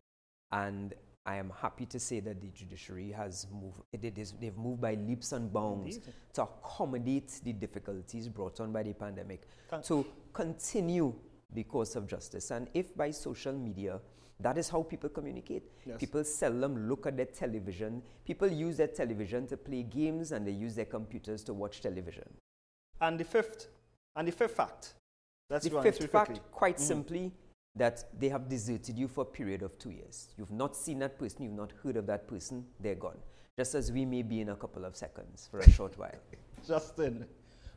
And 0.52 0.94
I 1.26 1.36
am 1.36 1.52
happy 1.52 1.86
to 1.86 2.00
say 2.00 2.20
that 2.22 2.42
the 2.42 2.48
judiciary 2.50 3.12
has 3.12 3.46
moved, 3.52 3.82
it, 3.94 4.04
it 4.04 4.18
is, 4.18 4.34
they've 4.34 4.58
moved 4.58 4.82
by 4.82 4.96
leaps 4.96 5.32
and 5.34 5.52
bounds 5.54 5.98
Indeed. 5.98 6.14
to 6.34 6.44
accommodate 6.44 7.40
the 7.44 7.54
difficulties 7.54 8.28
brought 8.28 8.60
on 8.60 8.72
by 8.72 8.84
the 8.84 8.94
pandemic, 8.94 9.48
to 9.84 10.06
continue 10.34 11.14
the 11.54 11.64
course 11.64 11.96
of 11.96 12.08
justice. 12.08 12.50
And 12.52 12.70
if 12.74 12.96
by 12.98 13.12
social 13.12 13.54
media, 13.54 14.02
that 14.40 14.58
is 14.58 14.68
how 14.70 14.82
people 14.82 15.10
communicate. 15.10 15.64
Yes. 15.86 16.00
People 16.00 16.24
seldom 16.24 16.90
look 16.90 17.06
at 17.06 17.16
their 17.16 17.28
television. 17.28 18.02
People 18.26 18.48
use 18.48 18.78
their 18.78 18.88
television 18.88 19.46
to 19.48 19.58
play 19.58 19.84
games 19.84 20.32
and 20.32 20.48
they 20.48 20.52
use 20.52 20.74
their 20.74 20.86
computers 20.86 21.44
to 21.44 21.54
watch 21.54 21.82
television. 21.82 22.28
And 23.02 23.20
the 23.20 23.26
fifth, 23.26 23.68
and 24.16 24.28
the 24.28 24.32
fifth 24.32 24.56
fact. 24.56 24.94
Let's 25.50 25.68
the 25.68 25.82
fifth 25.82 26.10
fact, 26.10 26.28
quickly. 26.28 26.46
quite 26.52 26.78
Mhm. 26.78 26.80
simply, 26.80 27.32
that 27.76 28.06
they 28.18 28.30
have 28.30 28.48
deserted 28.48 28.98
you 28.98 29.08
for 29.08 29.22
a 29.22 29.26
period 29.26 29.64
of 29.64 29.78
two 29.78 29.92
years. 29.92 30.30
You've 30.38 30.52
not 30.52 30.76
seen 30.76 31.00
that 31.00 31.18
person, 31.18 31.44
you've 31.44 31.54
not 31.54 31.72
heard 31.84 31.98
of 31.98 32.06
that 32.08 32.28
person, 32.28 32.66
they're 32.80 32.96
gone. 32.96 33.18
Just 33.58 33.76
as 33.76 33.92
we 33.92 34.06
may 34.06 34.22
be 34.24 34.42
in 34.42 34.50
a 34.50 34.56
couple 34.56 34.86
of 34.86 34.96
seconds 34.96 35.48
for 35.48 35.60
a 35.60 35.70
short 35.70 35.98
while. 35.98 36.16
Justin, 36.68 37.28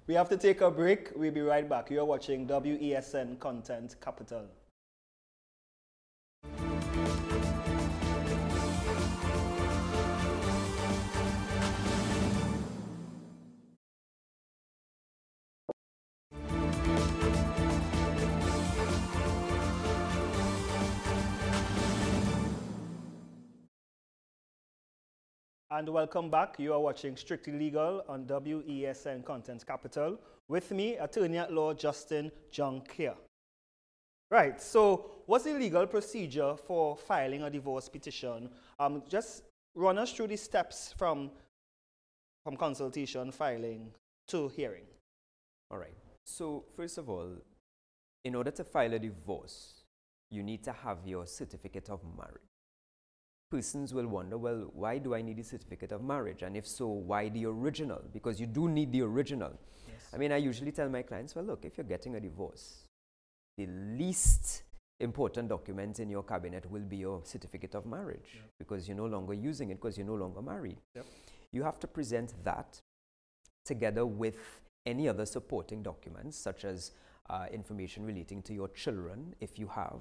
we 0.06 0.14
have 0.14 0.28
to 0.28 0.36
take 0.36 0.60
a 0.60 0.70
break. 0.70 1.10
We'll 1.16 1.32
be 1.32 1.40
right 1.40 1.68
back. 1.68 1.90
You're 1.90 2.04
watching 2.04 2.46
WESN 2.46 3.38
Content 3.38 3.96
Capital. 4.00 4.46
And 25.76 25.88
welcome 25.88 26.30
back. 26.30 26.60
You 26.60 26.72
are 26.72 26.78
watching 26.78 27.16
Strictly 27.16 27.52
Legal 27.54 28.04
on 28.08 28.26
WESN 28.26 29.24
Content 29.24 29.66
Capital. 29.66 30.20
With 30.46 30.70
me, 30.70 30.94
attorney 30.98 31.38
at 31.38 31.52
law 31.52 31.74
Justin 31.74 32.30
John 32.52 32.80
Junkier. 32.82 33.16
Right, 34.30 34.62
so 34.62 35.10
what's 35.26 35.42
the 35.42 35.54
legal 35.54 35.84
procedure 35.88 36.54
for 36.56 36.96
filing 36.96 37.42
a 37.42 37.50
divorce 37.50 37.88
petition? 37.88 38.50
Um, 38.78 39.02
just 39.08 39.42
run 39.74 39.98
us 39.98 40.12
through 40.12 40.28
the 40.28 40.36
steps 40.36 40.94
from, 40.96 41.32
from 42.44 42.56
consultation, 42.56 43.32
filing 43.32 43.90
to 44.28 44.46
hearing. 44.50 44.86
All 45.72 45.78
right. 45.78 45.96
So, 46.24 46.66
first 46.76 46.98
of 46.98 47.10
all, 47.10 47.32
in 48.22 48.36
order 48.36 48.52
to 48.52 48.62
file 48.62 48.94
a 48.94 49.00
divorce, 49.00 49.82
you 50.30 50.44
need 50.44 50.62
to 50.62 50.72
have 50.72 50.98
your 51.04 51.26
certificate 51.26 51.90
of 51.90 51.98
marriage. 52.16 52.53
Persons 53.54 53.94
will 53.94 54.08
wonder, 54.08 54.36
well, 54.36 54.68
why 54.72 54.98
do 54.98 55.14
I 55.14 55.22
need 55.22 55.38
a 55.38 55.44
certificate 55.44 55.92
of 55.92 56.02
marriage? 56.02 56.42
And 56.42 56.56
if 56.56 56.66
so, 56.66 56.88
why 56.88 57.28
the 57.28 57.46
original? 57.46 58.02
Because 58.12 58.40
you 58.40 58.46
do 58.46 58.68
need 58.68 58.90
the 58.90 59.02
original. 59.02 59.52
I 60.12 60.16
mean, 60.16 60.32
I 60.32 60.38
usually 60.38 60.72
tell 60.72 60.88
my 60.88 61.02
clients, 61.02 61.36
well, 61.36 61.44
look, 61.44 61.64
if 61.64 61.78
you're 61.78 61.84
getting 61.86 62.16
a 62.16 62.20
divorce, 62.20 62.88
the 63.56 63.66
least 63.66 64.64
important 64.98 65.48
document 65.50 66.00
in 66.00 66.10
your 66.10 66.24
cabinet 66.24 66.68
will 66.68 66.82
be 66.82 66.96
your 66.96 67.20
certificate 67.24 67.76
of 67.76 67.86
marriage 67.86 68.30
Yeah. 68.34 68.40
because 68.58 68.88
you're 68.88 68.96
no 68.96 69.06
longer 69.06 69.34
using 69.34 69.70
it 69.70 69.76
because 69.76 69.96
you're 69.96 70.12
no 70.14 70.16
longer 70.16 70.42
married. 70.42 70.78
Yep. 70.96 71.06
You 71.52 71.62
have 71.62 71.78
to 71.78 71.86
present 71.86 72.34
that 72.42 72.80
together 73.64 74.04
with 74.04 74.60
any 74.84 75.08
other 75.08 75.26
supporting 75.26 75.80
documents, 75.84 76.36
such 76.36 76.64
as 76.64 76.90
uh, 77.30 77.46
information 77.52 78.04
relating 78.04 78.42
to 78.42 78.52
your 78.52 78.68
children, 78.70 79.36
if 79.40 79.60
you 79.60 79.68
have, 79.68 80.00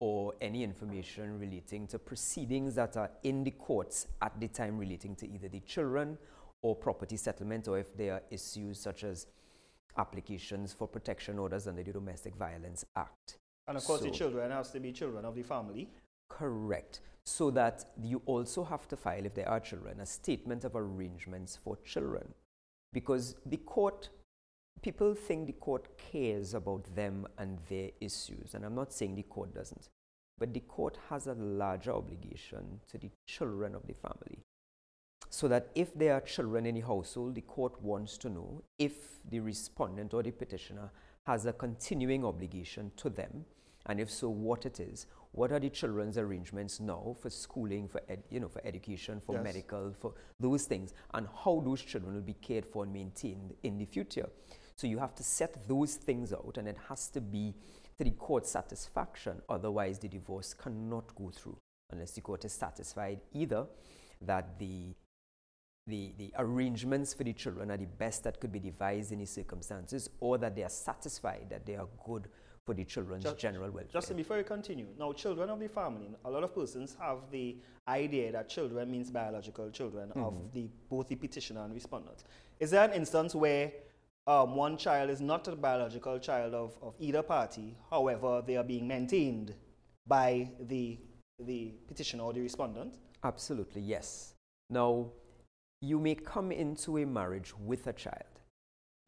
or 0.00 0.34
any 0.40 0.64
information 0.64 1.38
relating 1.38 1.86
to 1.86 1.98
proceedings 1.98 2.74
that 2.74 2.96
are 2.96 3.10
in 3.22 3.44
the 3.44 3.50
courts 3.50 4.06
at 4.22 4.38
the 4.40 4.48
time 4.48 4.78
relating 4.78 5.14
to 5.14 5.28
either 5.28 5.48
the 5.48 5.60
children 5.60 6.16
or 6.62 6.74
property 6.74 7.16
settlement, 7.16 7.68
or 7.68 7.78
if 7.78 7.96
there 7.96 8.14
are 8.14 8.22
issues 8.30 8.78
such 8.78 9.04
as 9.04 9.26
applications 9.96 10.72
for 10.72 10.88
protection 10.88 11.38
orders 11.38 11.66
under 11.66 11.82
the 11.82 11.92
Domestic 11.92 12.34
Violence 12.36 12.84
Act. 12.96 13.36
And 13.68 13.76
of 13.76 13.84
course, 13.84 14.00
the 14.00 14.08
So- 14.08 14.14
children 14.14 14.50
has 14.50 14.70
to 14.72 14.80
be 14.80 14.92
children 14.92 15.24
of 15.24 15.34
the 15.34 15.42
family. 15.42 15.90
Correct. 16.28 17.00
So 17.24 17.50
that 17.50 17.84
you 18.02 18.22
also 18.24 18.64
have 18.64 18.88
to 18.88 18.96
file, 18.96 19.26
if 19.26 19.34
there 19.34 19.48
are 19.48 19.60
children, 19.60 20.00
a 20.00 20.06
statement 20.06 20.64
of 20.64 20.74
arrangements 20.74 21.56
for 21.56 21.76
children. 21.84 22.34
Because 22.92 23.36
the 23.44 23.58
court, 23.58 24.08
people 24.82 25.14
think 25.14 25.46
the 25.46 25.52
court 25.52 25.88
cares 25.98 26.54
about 26.54 26.94
them 26.94 27.26
and 27.38 27.58
their 27.68 27.90
issues. 28.00 28.54
And 28.54 28.64
I'm 28.64 28.74
not 28.74 28.92
saying 28.92 29.14
the 29.14 29.22
court 29.22 29.54
doesn't. 29.54 29.88
But 30.38 30.54
the 30.54 30.60
court 30.60 30.98
has 31.10 31.26
a 31.26 31.34
larger 31.34 31.92
obligation 31.92 32.80
to 32.88 32.98
the 32.98 33.10
children 33.26 33.74
of 33.74 33.86
the 33.86 33.94
family. 33.94 34.38
So 35.28 35.48
that 35.48 35.68
if 35.74 35.94
there 35.94 36.14
are 36.14 36.20
children 36.20 36.66
in 36.66 36.74
the 36.74 36.80
household, 36.80 37.34
the 37.34 37.42
court 37.42 37.80
wants 37.82 38.16
to 38.18 38.30
know 38.30 38.62
if 38.78 39.20
the 39.30 39.40
respondent 39.40 40.14
or 40.14 40.22
the 40.22 40.30
petitioner 40.30 40.90
has 41.26 41.46
a 41.46 41.52
continuing 41.52 42.24
obligation 42.24 42.90
to 42.96 43.10
them, 43.10 43.44
and 43.86 44.00
if 44.00 44.10
so, 44.10 44.28
what 44.28 44.66
it 44.66 44.80
is. 44.80 45.06
What 45.32 45.52
are 45.52 45.60
the 45.60 45.70
children's 45.70 46.18
arrangements 46.18 46.80
now 46.80 47.14
for 47.20 47.30
schooling, 47.30 47.86
for 47.86 48.00
ed, 48.08 48.24
you 48.30 48.40
know, 48.40 48.48
for 48.48 48.60
education, 48.66 49.20
for 49.20 49.36
Yes. 49.36 49.44
medical, 49.44 49.92
for 49.92 50.14
those 50.40 50.64
things, 50.64 50.92
and 51.14 51.28
how 51.44 51.60
those 51.60 51.80
children 51.82 52.14
will 52.14 52.22
be 52.22 52.34
cared 52.34 52.66
for 52.66 52.82
and 52.82 52.92
maintained 52.92 53.54
in 53.62 53.78
the 53.78 53.84
future. 53.84 54.28
So 54.80 54.86
you 54.86 54.98
have 54.98 55.14
to 55.16 55.22
set 55.22 55.68
those 55.68 55.96
things 55.96 56.32
out, 56.32 56.56
and 56.56 56.66
it 56.66 56.78
has 56.88 57.08
to 57.08 57.20
be 57.20 57.52
to 57.98 58.04
the 58.04 58.12
court's 58.12 58.50
satisfaction. 58.50 59.42
Otherwise, 59.46 59.98
the 59.98 60.08
divorce 60.08 60.54
cannot 60.54 61.14
go 61.14 61.28
through 61.30 61.58
unless 61.92 62.12
the 62.12 62.22
court 62.22 62.46
is 62.46 62.52
satisfied 62.54 63.20
either 63.34 63.66
that 64.22 64.58
the 64.58 64.94
the, 65.86 66.12
the 66.18 66.32
arrangements 66.38 67.12
for 67.12 67.24
the 67.24 67.32
children 67.34 67.70
are 67.70 67.76
the 67.76 67.84
best 67.98 68.22
that 68.24 68.38
could 68.40 68.52
be 68.52 68.58
devised 68.60 69.12
in 69.12 69.18
these 69.18 69.30
circumstances, 69.30 70.08
or 70.20 70.38
that 70.38 70.54
they 70.56 70.62
are 70.62 70.68
satisfied 70.70 71.46
that 71.50 71.66
they 71.66 71.74
are 71.76 71.88
good 72.06 72.28
for 72.64 72.74
the 72.74 72.84
children's 72.84 73.24
Ju- 73.24 73.34
general 73.36 73.70
welfare. 73.70 73.90
Justin, 73.92 74.16
before 74.16 74.38
you 74.38 74.44
continue, 74.44 74.86
now 74.98 75.12
children 75.12 75.50
of 75.50 75.58
the 75.60 75.68
family, 75.68 76.08
a 76.24 76.30
lot 76.30 76.42
of 76.44 76.54
persons 76.54 76.96
have 77.00 77.18
the 77.30 77.56
idea 77.88 78.30
that 78.32 78.48
children 78.48 78.90
means 78.90 79.10
biological 79.10 79.68
children 79.70 80.08
Mm-hmm. 80.10 80.22
of 80.22 80.52
the 80.54 80.68
both 80.88 81.08
the 81.08 81.16
petitioner 81.16 81.64
and 81.64 81.74
respondent. 81.74 82.24
Is 82.60 82.70
there 82.70 82.84
an 82.84 82.92
instance 82.94 83.34
where 83.34 83.72
um, 84.30 84.54
one 84.54 84.76
child 84.76 85.10
is 85.10 85.20
not 85.20 85.48
a 85.48 85.56
biological 85.56 86.18
child 86.20 86.54
of, 86.54 86.76
of 86.80 86.94
either 87.00 87.22
party, 87.22 87.76
however, 87.90 88.42
they 88.46 88.56
are 88.56 88.62
being 88.62 88.86
maintained 88.86 89.54
by 90.06 90.48
the, 90.60 90.98
the 91.40 91.74
petitioner 91.88 92.22
or 92.22 92.32
the 92.32 92.40
respondent? 92.40 92.94
Absolutely, 93.24 93.82
yes. 93.82 94.34
Now, 94.68 95.06
you 95.82 95.98
may 95.98 96.14
come 96.14 96.52
into 96.52 96.98
a 96.98 97.06
marriage 97.06 97.52
with 97.58 97.88
a 97.88 97.92
child. 97.92 98.34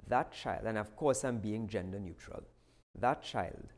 That 0.09 0.33
child, 0.33 0.65
and 0.67 0.77
of 0.77 0.97
course, 0.97 1.25
I'm 1.25 1.39
being 1.39 1.69
gender 1.69 2.01
neutral, 2.01 2.43
that 2.99 3.23
child 3.23 3.69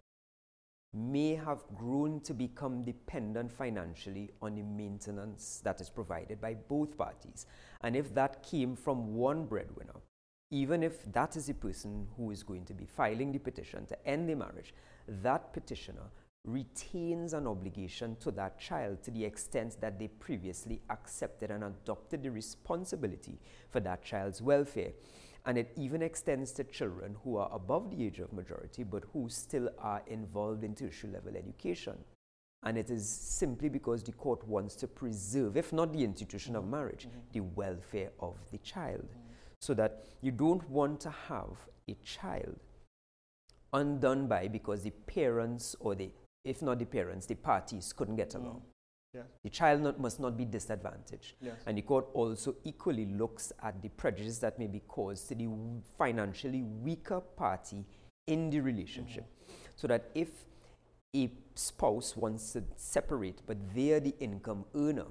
may 0.94 1.34
have 1.34 1.62
grown 1.74 2.20
to 2.20 2.32
become 2.32 2.84
dependent 2.84 3.52
financially 3.52 4.30
on 4.40 4.54
the 4.54 4.62
maintenance 4.62 5.60
that 5.62 5.80
is 5.80 5.90
provided 5.90 6.40
by 6.40 6.54
both 6.54 6.96
parties. 6.96 7.44
And 7.82 7.94
if 7.96 8.14
that 8.14 8.42
came 8.42 8.76
from 8.76 9.14
one 9.14 9.44
breadwinner, 9.44 10.00
even 10.50 10.82
if 10.82 11.10
that 11.12 11.36
is 11.36 11.46
the 11.46 11.54
person 11.54 12.06
who 12.16 12.30
is 12.30 12.42
going 12.42 12.64
to 12.64 12.74
be 12.74 12.84
filing 12.84 13.32
the 13.32 13.38
petition 13.38 13.86
to 13.86 14.06
end 14.06 14.28
the 14.28 14.36
marriage, 14.36 14.74
that 15.08 15.52
petitioner 15.52 16.10
retains 16.44 17.32
an 17.32 17.46
obligation 17.46 18.16
to 18.20 18.30
that 18.30 18.58
child 18.58 19.02
to 19.02 19.10
the 19.10 19.24
extent 19.24 19.80
that 19.80 19.98
they 19.98 20.08
previously 20.08 20.80
accepted 20.90 21.50
and 21.50 21.64
adopted 21.64 22.22
the 22.22 22.30
responsibility 22.30 23.40
for 23.70 23.80
that 23.80 24.04
child's 24.04 24.42
welfare. 24.42 24.92
And 25.46 25.58
it 25.58 25.72
even 25.76 26.02
extends 26.02 26.52
to 26.52 26.64
children 26.64 27.16
who 27.22 27.36
are 27.36 27.50
above 27.52 27.90
the 27.90 28.04
age 28.04 28.18
of 28.18 28.32
majority 28.32 28.82
but 28.82 29.04
who 29.12 29.28
still 29.28 29.68
are 29.78 30.02
involved 30.06 30.64
in 30.64 30.74
tertiary 30.74 31.12
level 31.12 31.36
education. 31.36 31.96
And 32.62 32.78
it 32.78 32.88
is 32.88 33.06
simply 33.08 33.68
because 33.68 34.02
the 34.02 34.12
court 34.12 34.46
wants 34.48 34.74
to 34.76 34.86
preserve, 34.86 35.56
if 35.56 35.72
not 35.72 35.92
the 35.92 36.02
institution 36.02 36.56
of 36.56 36.66
marriage, 36.66 37.06
mm-hmm. 37.06 37.18
the 37.32 37.40
welfare 37.40 38.10
of 38.20 38.36
the 38.50 38.58
child. 38.58 39.06
So 39.64 39.72
that 39.72 40.04
you 40.20 40.30
don't 40.30 40.68
want 40.68 41.00
to 41.00 41.10
have 41.10 41.56
a 41.88 41.94
child 42.04 42.60
undone 43.72 44.26
by 44.26 44.46
because 44.46 44.82
the 44.82 44.90
parents 44.90 45.74
or 45.80 45.94
the, 45.94 46.10
if 46.44 46.60
not 46.60 46.78
the 46.78 46.84
parents, 46.84 47.24
the 47.24 47.34
parties 47.34 47.90
couldn't 47.94 48.16
get 48.16 48.34
along. 48.34 48.56
Mm. 48.56 49.14
Yeah. 49.14 49.22
The 49.42 49.48
child 49.48 49.80
not, 49.80 49.98
must 49.98 50.20
not 50.20 50.36
be 50.36 50.44
disadvantaged. 50.44 51.36
Yes. 51.40 51.54
And 51.64 51.78
the 51.78 51.82
court 51.82 52.08
also 52.12 52.56
equally 52.64 53.06
looks 53.06 53.54
at 53.62 53.80
the 53.80 53.88
prejudice 53.88 54.38
that 54.40 54.58
may 54.58 54.66
be 54.66 54.80
caused 54.80 55.28
to 55.28 55.34
the 55.34 55.48
financially 55.96 56.60
weaker 56.60 57.20
party 57.20 57.86
in 58.26 58.50
the 58.50 58.60
relationship. 58.60 59.24
Mm. 59.24 59.54
So 59.76 59.88
that 59.88 60.10
if 60.14 60.28
a 61.16 61.32
spouse 61.54 62.14
wants 62.18 62.52
to 62.52 62.64
separate, 62.76 63.40
but 63.46 63.56
they 63.74 63.92
are 63.92 64.00
the 64.00 64.14
income 64.20 64.66
earner, 64.74 65.06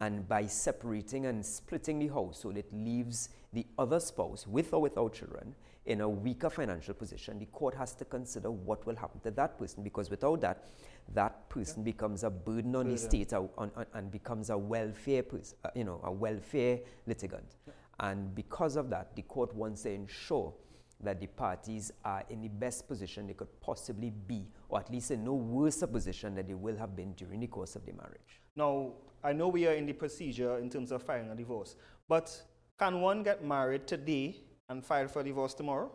and 0.00 0.26
by 0.26 0.46
separating 0.46 1.26
and 1.26 1.44
splitting 1.44 1.98
the 1.98 2.08
household, 2.08 2.56
it 2.56 2.72
leaves 2.72 3.28
the 3.52 3.66
other 3.78 4.00
spouse, 4.00 4.46
with 4.46 4.72
or 4.72 4.80
without 4.80 5.12
children, 5.12 5.54
in 5.86 6.00
a 6.00 6.08
weaker 6.08 6.48
financial 6.48 6.94
position. 6.94 7.38
The 7.38 7.46
court 7.46 7.74
has 7.74 7.94
to 7.96 8.04
consider 8.04 8.50
what 8.50 8.86
will 8.86 8.96
happen 8.96 9.20
to 9.20 9.30
that 9.32 9.58
person 9.58 9.82
because 9.82 10.08
without 10.08 10.40
that, 10.40 10.66
that 11.14 11.48
person 11.48 11.82
becomes 11.82 12.22
a 12.22 12.30
burden 12.30 12.76
on 12.76 12.88
the 12.88 12.96
state 12.96 13.32
on, 13.32 13.50
on, 13.58 13.70
and 13.94 14.10
becomes 14.10 14.50
a 14.50 14.56
welfare, 14.56 15.22
pers- 15.22 15.54
uh, 15.64 15.70
you 15.74 15.84
know, 15.84 16.00
a 16.04 16.12
welfare 16.12 16.78
litigant. 17.06 17.56
And 17.98 18.34
because 18.34 18.76
of 18.76 18.88
that, 18.90 19.14
the 19.16 19.22
court 19.22 19.54
wants 19.54 19.82
to 19.82 19.90
ensure 19.90 20.54
that 21.02 21.20
the 21.20 21.26
parties 21.26 21.92
are 22.04 22.24
in 22.28 22.42
the 22.42 22.48
best 22.48 22.86
position 22.86 23.26
they 23.26 23.34
could 23.34 23.60
possibly 23.60 24.10
be, 24.10 24.46
or 24.68 24.78
at 24.80 24.90
least 24.90 25.10
in 25.10 25.24
no 25.24 25.34
worse 25.34 25.82
a 25.82 25.86
position 25.86 26.34
than 26.34 26.46
they 26.46 26.54
will 26.54 26.76
have 26.76 26.94
been 26.94 27.12
during 27.14 27.40
the 27.40 27.46
course 27.46 27.76
of 27.76 27.86
the 27.86 27.92
marriage. 27.92 28.40
Now, 28.56 28.92
I 29.24 29.32
know 29.32 29.48
we 29.48 29.66
are 29.66 29.72
in 29.72 29.86
the 29.86 29.92
procedure 29.92 30.58
in 30.58 30.68
terms 30.68 30.92
of 30.92 31.02
filing 31.02 31.30
a 31.30 31.34
divorce, 31.34 31.76
but 32.08 32.42
can 32.78 33.00
one 33.00 33.22
get 33.22 33.44
married 33.44 33.86
today 33.86 34.36
and 34.68 34.84
file 34.84 35.08
for 35.08 35.22
divorce 35.22 35.54
tomorrow? 35.54 35.90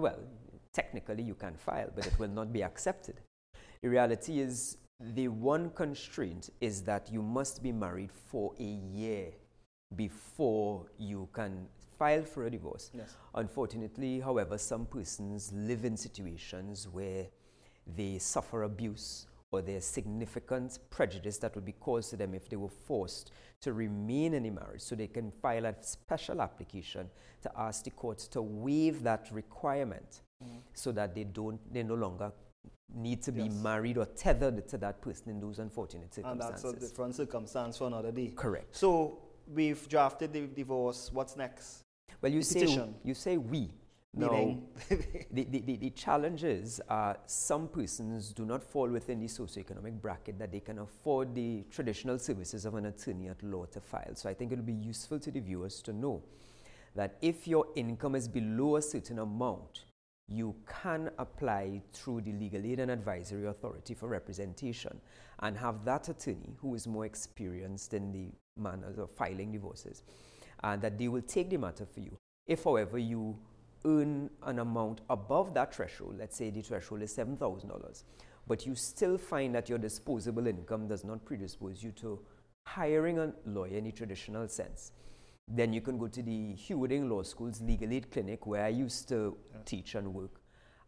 well, 0.00 0.18
technically 0.72 1.22
you 1.22 1.34
can 1.34 1.54
file, 1.54 1.90
but 1.94 2.06
it 2.06 2.18
will 2.18 2.28
not 2.28 2.52
be 2.52 2.62
accepted. 2.62 3.20
The 3.82 3.88
reality 3.88 4.40
is 4.40 4.78
the 4.98 5.28
one 5.28 5.70
constraint 5.70 6.50
is 6.60 6.82
that 6.82 7.10
you 7.12 7.22
must 7.22 7.62
be 7.62 7.72
married 7.72 8.10
for 8.12 8.52
a 8.58 8.62
year 8.62 9.32
before 9.96 10.86
you 10.98 11.28
can 11.32 11.66
file 12.00 12.24
for 12.24 12.46
a 12.46 12.50
divorce. 12.50 12.90
Yes. 12.94 13.16
Unfortunately, 13.34 14.20
however, 14.28 14.56
some 14.58 14.86
persons 14.86 15.52
live 15.54 15.84
in 15.84 15.96
situations 15.96 16.88
where 16.98 17.26
they 17.98 18.18
suffer 18.18 18.62
abuse 18.62 19.26
or 19.52 19.60
there's 19.62 19.84
significant 19.84 20.78
prejudice 20.96 21.36
that 21.38 21.54
would 21.54 21.64
be 21.64 21.76
caused 21.88 22.08
to 22.10 22.16
them 22.16 22.34
if 22.34 22.48
they 22.48 22.56
were 22.56 22.74
forced 22.90 23.32
to 23.60 23.72
remain 23.72 24.34
in 24.34 24.46
a 24.46 24.50
marriage. 24.50 24.80
So 24.80 24.94
they 24.94 25.08
can 25.08 25.30
file 25.42 25.66
a 25.66 25.74
special 25.80 26.40
application 26.40 27.10
to 27.42 27.50
ask 27.66 27.84
the 27.84 27.90
courts 27.90 28.28
to 28.28 28.40
waive 28.42 29.02
that 29.10 29.28
requirement 29.32 30.22
Mm-hmm. 30.42 30.56
so 30.72 30.90
that 30.92 31.14
they 31.14 31.24
don't 31.24 31.60
they 31.70 31.82
no 31.82 31.94
longer 31.94 32.32
need 32.94 33.20
to 33.22 33.30
be 33.30 33.46
married 33.50 33.98
or 33.98 34.06
tethered 34.06 34.66
to 34.68 34.78
that 34.78 35.02
person 35.02 35.28
in 35.28 35.38
those 35.38 35.58
unfortunate 35.58 36.14
circumstances. 36.14 36.64
And 36.64 36.74
that's 36.74 36.84
a 36.84 36.88
different 36.88 37.14
circumstance 37.14 37.76
for 37.76 37.86
another 37.88 38.10
day. 38.10 38.32
Correct. 38.34 38.74
So 38.74 39.18
we've 39.46 39.86
drafted 39.86 40.32
the 40.32 40.46
divorce. 40.46 41.10
What's 41.12 41.36
next? 41.36 41.82
Well, 42.20 42.32
you 42.32 42.40
The 42.40 42.44
say 42.44 42.88
you 43.04 43.14
say 43.14 43.36
we. 43.36 43.70
Meaning, 44.12 44.66
the, 45.30 45.44
the, 45.44 45.60
the, 45.60 45.76
the 45.76 45.90
challenge 45.90 46.42
is 46.42 46.80
uh, 46.88 47.14
some 47.26 47.68
persons 47.68 48.32
do 48.32 48.44
not 48.44 48.64
fall 48.64 48.88
within 48.88 49.20
the 49.20 49.28
socioeconomic 49.28 50.00
bracket 50.00 50.36
that 50.40 50.50
they 50.50 50.58
can 50.58 50.80
afford 50.80 51.32
the 51.32 51.64
traditional 51.70 52.18
services 52.18 52.64
of 52.64 52.74
an 52.74 52.86
attorney 52.86 53.28
at 53.28 53.40
law 53.44 53.66
to 53.66 53.80
file. 53.80 54.14
So 54.14 54.28
I 54.28 54.34
think 54.34 54.50
it 54.50 54.56
will 54.56 54.64
be 54.64 54.72
useful 54.72 55.20
to 55.20 55.30
the 55.30 55.38
viewers 55.38 55.80
to 55.82 55.92
know 55.92 56.24
that 56.96 57.18
if 57.22 57.46
your 57.46 57.66
income 57.76 58.16
is 58.16 58.26
below 58.26 58.76
a 58.76 58.82
certain 58.82 59.20
amount, 59.20 59.84
you 60.26 60.56
can 60.66 61.10
apply 61.18 61.80
through 61.92 62.22
the 62.22 62.32
Legal 62.32 62.64
Aid 62.64 62.80
and 62.80 62.90
Advisory 62.90 63.46
Authority 63.46 63.94
for 63.94 64.08
representation 64.08 65.00
and 65.38 65.56
have 65.56 65.84
that 65.84 66.08
attorney 66.08 66.56
who 66.60 66.74
is 66.74 66.88
more 66.88 67.06
experienced 67.06 67.94
in 67.94 68.10
the 68.10 68.28
manners 68.60 68.98
of 68.98 69.10
filing 69.12 69.52
divorces 69.52 70.02
and 70.62 70.82
that 70.82 70.98
they 70.98 71.08
will 71.08 71.22
take 71.22 71.50
the 71.50 71.56
matter 71.56 71.86
for 71.86 72.00
you. 72.00 72.16
If, 72.46 72.64
however, 72.64 72.98
you 72.98 73.38
earn 73.84 74.30
an 74.42 74.58
amount 74.58 75.00
above 75.08 75.54
that 75.54 75.74
threshold, 75.74 76.16
let's 76.18 76.36
say 76.36 76.50
the 76.50 76.62
threshold 76.62 77.02
is 77.02 77.16
$7,000, 77.16 78.04
but 78.46 78.66
you 78.66 78.74
still 78.74 79.16
find 79.16 79.54
that 79.54 79.68
your 79.68 79.78
disposable 79.78 80.46
income 80.46 80.88
does 80.88 81.04
not 81.04 81.24
predispose 81.24 81.82
you 81.82 81.92
to 81.92 82.20
hiring 82.66 83.18
a 83.18 83.32
lawyer 83.46 83.78
in 83.78 83.84
the 83.84 83.92
traditional 83.92 84.48
sense, 84.48 84.92
then 85.48 85.72
you 85.72 85.80
can 85.80 85.98
go 85.98 86.06
to 86.06 86.22
the 86.22 86.54
Hugh 86.54 86.78
Wooding 86.78 87.08
Law 87.08 87.22
School's 87.22 87.60
Legal 87.60 87.92
Aid 87.92 88.10
Clinic 88.10 88.46
where 88.46 88.64
I 88.64 88.68
used 88.68 89.08
to 89.08 89.36
teach 89.64 89.94
and 89.94 90.14
work. 90.14 90.40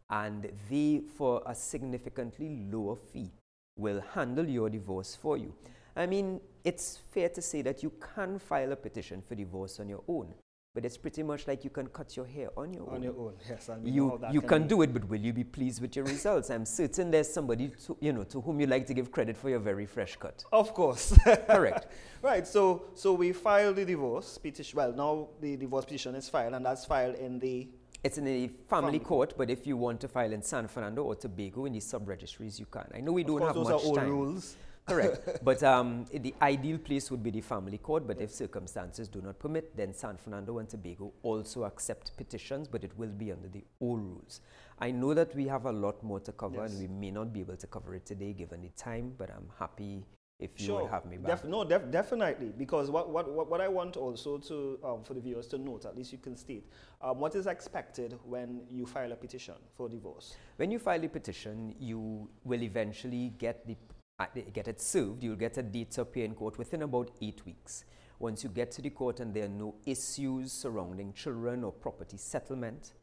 And 0.09 0.49
they, 0.69 1.01
for 1.17 1.41
a 1.45 1.55
significantly 1.55 2.67
lower 2.71 2.95
fee, 2.95 3.31
will 3.75 4.01
handle 4.13 4.47
your 4.47 4.69
divorce 4.69 5.15
for 5.15 5.37
you. 5.37 5.53
I 5.95 6.05
mean, 6.05 6.39
it's 6.63 6.99
fair 7.11 7.29
to 7.29 7.41
say 7.41 7.61
that 7.63 7.83
you 7.83 7.91
can 8.15 8.39
file 8.39 8.71
a 8.71 8.75
petition 8.75 9.21
for 9.21 9.35
divorce 9.35 9.79
on 9.79 9.87
your 9.89 10.01
own, 10.07 10.33
but 10.73 10.85
it's 10.85 10.97
pretty 10.97 11.21
much 11.21 11.47
like 11.47 11.63
you 11.63 11.69
can 11.69 11.85
cut 11.87 12.15
your 12.17 12.25
hair 12.25 12.49
on 12.57 12.73
your 12.73 12.83
on 12.83 12.89
own. 12.89 12.95
On 12.95 13.03
your 13.03 13.13
own, 13.19 13.33
yes. 13.47 13.69
We 13.83 13.91
know 13.91 14.13
You, 14.13 14.17
that 14.21 14.33
you 14.33 14.41
can 14.41 14.63
be. 14.63 14.69
do 14.69 14.81
it, 14.81 14.91
but 14.93 15.07
will 15.07 15.19
you 15.19 15.33
be 15.33 15.43
pleased 15.43 15.81
with 15.81 15.95
your 15.95 16.05
results? 16.05 16.49
I'm 16.49 16.65
certain 16.65 17.11
there's 17.11 17.31
somebody 17.31 17.67
to, 17.85 17.95
you 17.99 18.11
know, 18.11 18.23
to 18.23 18.41
whom 18.41 18.59
you 18.59 18.65
like 18.65 18.87
to 18.87 18.93
give 18.95 19.11
credit 19.11 19.37
for 19.37 19.49
your 19.49 19.59
very 19.59 19.85
fresh 19.85 20.15
cut. 20.15 20.43
Of 20.51 20.73
course. 20.73 21.15
Correct. 21.47 21.87
right. 22.23 22.47
So, 22.47 22.85
so 22.95 23.13
we 23.13 23.31
filed 23.33 23.75
the 23.75 23.85
divorce 23.85 24.39
petition. 24.39 24.75
Well, 24.77 24.93
now 24.93 25.27
the 25.41 25.57
divorce 25.57 25.85
petition 25.85 26.15
is 26.15 26.27
filed, 26.27 26.53
and 26.55 26.65
that's 26.65 26.85
filed 26.85 27.15
in 27.15 27.37
the. 27.39 27.67
It's 28.03 28.17
in 28.17 28.25
the 28.25 28.47
family 28.67 28.97
Family. 28.97 28.99
court, 28.99 29.33
but 29.37 29.49
if 29.49 29.65
you 29.65 29.77
want 29.77 30.01
to 30.01 30.09
file 30.09 30.33
in 30.33 30.41
San 30.41 30.67
Fernando 30.67 31.03
or 31.03 31.15
Tobago 31.15 31.63
in 31.65 31.71
the 31.73 31.79
sub-registries, 31.79 32.59
you 32.59 32.65
can. 32.65 32.85
I 32.93 32.99
know 32.99 33.13
we 33.13 33.21
Of 33.21 33.27
don't 33.27 33.39
course, 33.39 33.47
have 33.47 33.55
those 33.55 33.69
much 33.69 33.81
are 33.83 33.85
old 33.85 33.95
time. 33.97 34.09
rules. 34.09 34.57
Correct. 34.85 35.39
but 35.43 35.63
um, 35.63 36.05
the 36.13 36.33
ideal 36.41 36.77
place 36.77 37.09
would 37.09 37.23
be 37.23 37.31
the 37.31 37.41
family 37.41 37.77
court, 37.77 38.05
but 38.05 38.19
if 38.19 38.31
circumstances 38.31 39.07
do 39.07 39.21
not 39.21 39.39
permit, 39.39 39.75
then 39.77 39.93
San 39.93 40.17
Fernando 40.17 40.57
and 40.59 40.67
Tobago 40.67 41.13
also 41.23 41.63
accept 41.63 42.15
petitions, 42.17 42.67
but 42.67 42.83
it 42.83 42.91
will 42.97 43.09
be 43.09 43.31
under 43.31 43.47
the 43.47 43.63
old 43.79 44.01
rules. 44.01 44.41
I 44.79 44.91
know 44.91 45.13
that 45.13 45.33
we 45.35 45.47
have 45.47 45.65
a 45.65 45.71
lot 45.71 46.03
more 46.03 46.19
to 46.21 46.31
cover, 46.33 46.57
Yes. 46.61 46.71
and 46.71 46.79
we 46.81 46.87
may 46.87 47.11
not 47.11 47.31
be 47.31 47.39
able 47.39 47.55
to 47.57 47.67
cover 47.67 47.95
it 47.95 48.05
today 48.05 48.33
given 48.33 48.61
the 48.61 48.69
time, 48.69 49.13
but 49.17 49.29
I'm 49.29 49.49
happy 49.57 50.05
if 50.39 50.59
you 50.59 50.65
Sure. 50.65 50.81
would 50.81 50.91
have 50.91 51.05
me 51.05 51.17
back. 51.17 51.41
Def- 51.41 51.45
no, 51.45 51.63
def- 51.63 51.89
definitely. 51.89 52.51
Because 52.57 52.89
what, 52.91 53.09
what, 53.09 53.49
what, 53.49 53.61
I 53.61 53.69
want 53.69 53.95
also 53.95 54.37
to, 54.39 54.79
um, 54.83 55.03
for 55.03 55.13
the 55.13 55.21
viewers 55.21 55.47
to 55.49 55.57
note, 55.57 55.85
at 55.85 55.95
least 55.95 56.11
you 56.11 56.17
can 56.17 56.35
state, 56.35 56.67
um, 57.01 57.19
what 57.19 57.35
is 57.35 57.47
expected 57.47 58.17
when 58.25 58.61
you 58.69 58.85
file 58.85 59.11
a 59.13 59.15
petition 59.15 59.55
for 59.77 59.87
divorce? 59.87 60.35
When 60.57 60.69
you 60.71 60.79
file 60.79 61.01
a 61.05 61.07
petition, 61.07 61.73
you 61.79 62.27
will 62.43 62.61
eventually 62.63 63.29
get 63.37 63.65
the 63.65 63.77
Uh, 64.19 64.27
get 64.53 64.67
it 64.67 64.79
served. 64.79 65.23
You'll 65.23 65.35
get 65.35 65.57
a 65.57 65.63
date 65.63 65.91
to 65.91 66.01
appear 66.01 66.25
in 66.25 66.35
court 66.35 66.59
within 66.59 66.83
about 66.83 67.09
eight 67.21 67.43
weeks. 67.45 67.83
Once 68.19 68.43
you 68.43 68.49
get 68.49 68.71
to 68.71 68.81
the 68.81 68.91
court 68.91 69.19
and 69.19 69.33
there 69.33 69.45
are 69.45 69.49
no 69.49 69.73
issues 69.87 70.51
surrounding 70.51 71.13
children 71.13 71.63
or 71.63 71.71
property 71.71 72.17
settlement, 72.17 72.93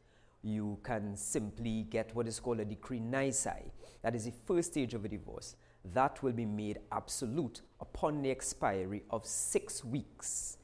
you 0.41 0.79
can 0.83 1.17
simply 1.17 1.83
get 1.89 2.15
what 2.15 2.27
is 2.27 2.39
called 2.39 2.61
a 2.61 2.65
decree 2.65 2.99
nisi. 2.99 3.71
That 4.01 4.15
is 4.15 4.23
the 4.23 4.33
first 4.47 4.71
stage 4.71 4.93
of 4.93 5.03
a 5.03 5.09
divorce. 5.09 5.57
That 5.93 6.23
will 6.23 6.31
be 6.31 6.45
made 6.45 6.79
absolute 6.93 7.61
upon 7.81 8.21
the 8.21 8.31
expiry 8.31 9.03
of 9.09 9.25
six 9.25 9.83
weeks. 9.83 10.57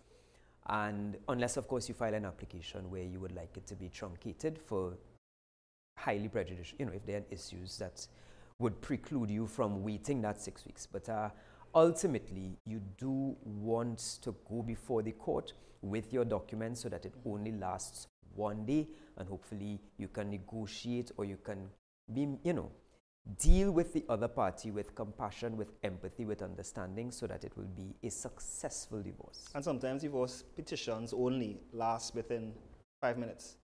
And 0.68 1.18
unless, 1.28 1.58
of 1.58 1.68
course, 1.68 1.90
you 1.90 1.94
file 1.94 2.14
an 2.14 2.26
application 2.26 2.90
where 2.90 3.04
you 3.04 3.20
would 3.20 3.36
like 3.36 3.58
it 3.58 3.68
to 3.68 3.76
be 3.76 3.90
truncated 3.90 4.58
for 4.58 4.94
highly 5.98 6.30
prejudicial, 6.30 6.78
you 6.80 6.86
know, 6.86 6.94
if 6.94 7.06
there 7.06 7.18
are 7.18 7.26
issues 7.32 7.78
that 7.80 8.08
would 8.60 8.82
preclude 8.82 9.30
you 9.30 9.48
from 9.48 9.84
waiting 9.84 10.22
that 10.22 10.42
six 10.42 10.66
weeks. 10.66 10.86
But 10.86 11.08
uh, 11.10 11.30
ultimately, 11.76 12.58
you 12.66 12.82
do 12.98 13.36
want 13.44 14.18
to 14.24 14.36
go 14.50 14.62
before 14.62 15.04
the 15.04 15.12
court 15.12 15.54
with 15.82 16.12
your 16.12 16.26
documents 16.26 16.82
so 16.82 16.90
that 16.90 17.06
it 17.06 17.14
only 17.26 17.52
lasts 17.52 18.08
one 18.36 18.66
day 18.66 18.88
and 19.18 19.28
hopefully 19.28 19.80
you 19.98 20.08
can 20.08 20.30
negotiate 20.30 21.12
or 21.18 21.26
you 21.26 21.38
can 21.38 21.70
be, 22.14 22.28
you 22.44 22.54
know, 22.54 22.72
deal 23.40 23.72
with 23.72 23.94
the 23.94 24.06
other 24.10 24.28
party 24.28 24.72
with 24.72 24.96
compassion, 24.96 25.58
with 25.58 25.74
empathy, 25.84 26.26
with 26.26 26.42
understanding 26.42 27.12
so 27.12 27.28
that 27.28 27.44
it 27.44 27.56
will 27.58 27.70
be 27.76 27.94
a 28.04 28.10
successful 28.10 29.02
divorce. 29.02 29.50
And 29.54 29.64
sometimes 29.64 30.02
divorce 30.04 30.44
petitions 30.56 31.14
only 31.14 31.60
last 31.74 32.16
within 32.16 32.54
five 33.02 33.18
minutes. 33.18 33.58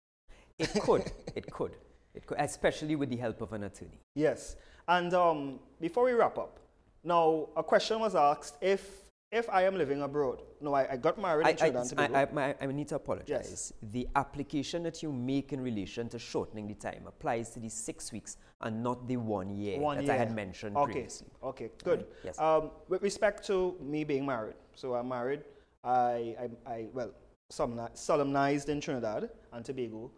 It 0.59 0.71
could, 0.81 1.11
it 1.35 1.49
could, 1.51 1.77
it 2.13 2.25
could, 2.25 2.39
especially 2.39 2.95
with 2.95 3.09
the 3.09 3.17
help 3.17 3.41
of 3.41 3.53
an 3.53 3.63
attorney. 3.63 3.99
Yes. 4.15 4.55
And 4.87 5.13
um, 5.13 5.59
before 5.79 6.03
we 6.03 6.11
wrap 6.13 6.37
up, 6.37 6.59
now 7.03 7.49
a 7.55 7.63
question 7.63 7.99
was 7.99 8.15
asked 8.15 8.57
if 8.61 9.03
if 9.31 9.49
I 9.49 9.63
am 9.63 9.75
living 9.75 10.03
abroad. 10.03 10.43
No, 10.61 10.75
I, 10.75 10.93
I 10.93 10.97
got 10.97 11.19
married 11.19 11.47
I, 11.47 11.49
in 11.51 11.57
Trinidad 11.57 11.91
and 11.91 11.99
I, 11.99 12.25
Tobago. 12.25 12.39
I, 12.39 12.49
I, 12.49 12.55
I 12.61 12.65
need 12.67 12.87
to 12.89 12.95
apologize. 12.95 13.47
Yes. 13.49 13.73
The 13.91 14.07
application 14.15 14.83
that 14.83 15.01
you 15.01 15.11
make 15.11 15.51
in 15.53 15.59
relation 15.59 16.07
to 16.09 16.19
shortening 16.19 16.67
the 16.67 16.75
time 16.75 17.05
applies 17.07 17.49
to 17.51 17.59
the 17.59 17.67
six 17.69 18.11
weeks 18.11 18.37
and 18.61 18.83
not 18.83 19.07
the 19.07 19.17
one 19.17 19.49
year 19.49 19.79
One 19.79 19.97
that 19.97 20.05
year. 20.05 20.13
I 20.13 20.17
had 20.17 20.35
mentioned 20.35 20.77
okay. 20.77 20.91
previously. 20.91 21.29
Okay. 21.43 21.71
Good. 21.83 21.99
Right, 21.99 22.07
yes. 22.25 22.39
Um, 22.39 22.69
with 22.89 23.01
respect 23.01 23.43
to 23.47 23.75
me 23.81 24.03
being 24.03 24.25
married, 24.25 24.55
so 24.75 24.93
I'm 24.93 25.09
married. 25.09 25.41
I 25.83 26.35
I, 26.43 26.71
I 26.71 26.85
well 26.93 27.11
solemnized 27.49 28.69
in 28.69 28.79
Trinidad 28.81 29.29
and 29.51 29.65
Tobago. 29.65 30.11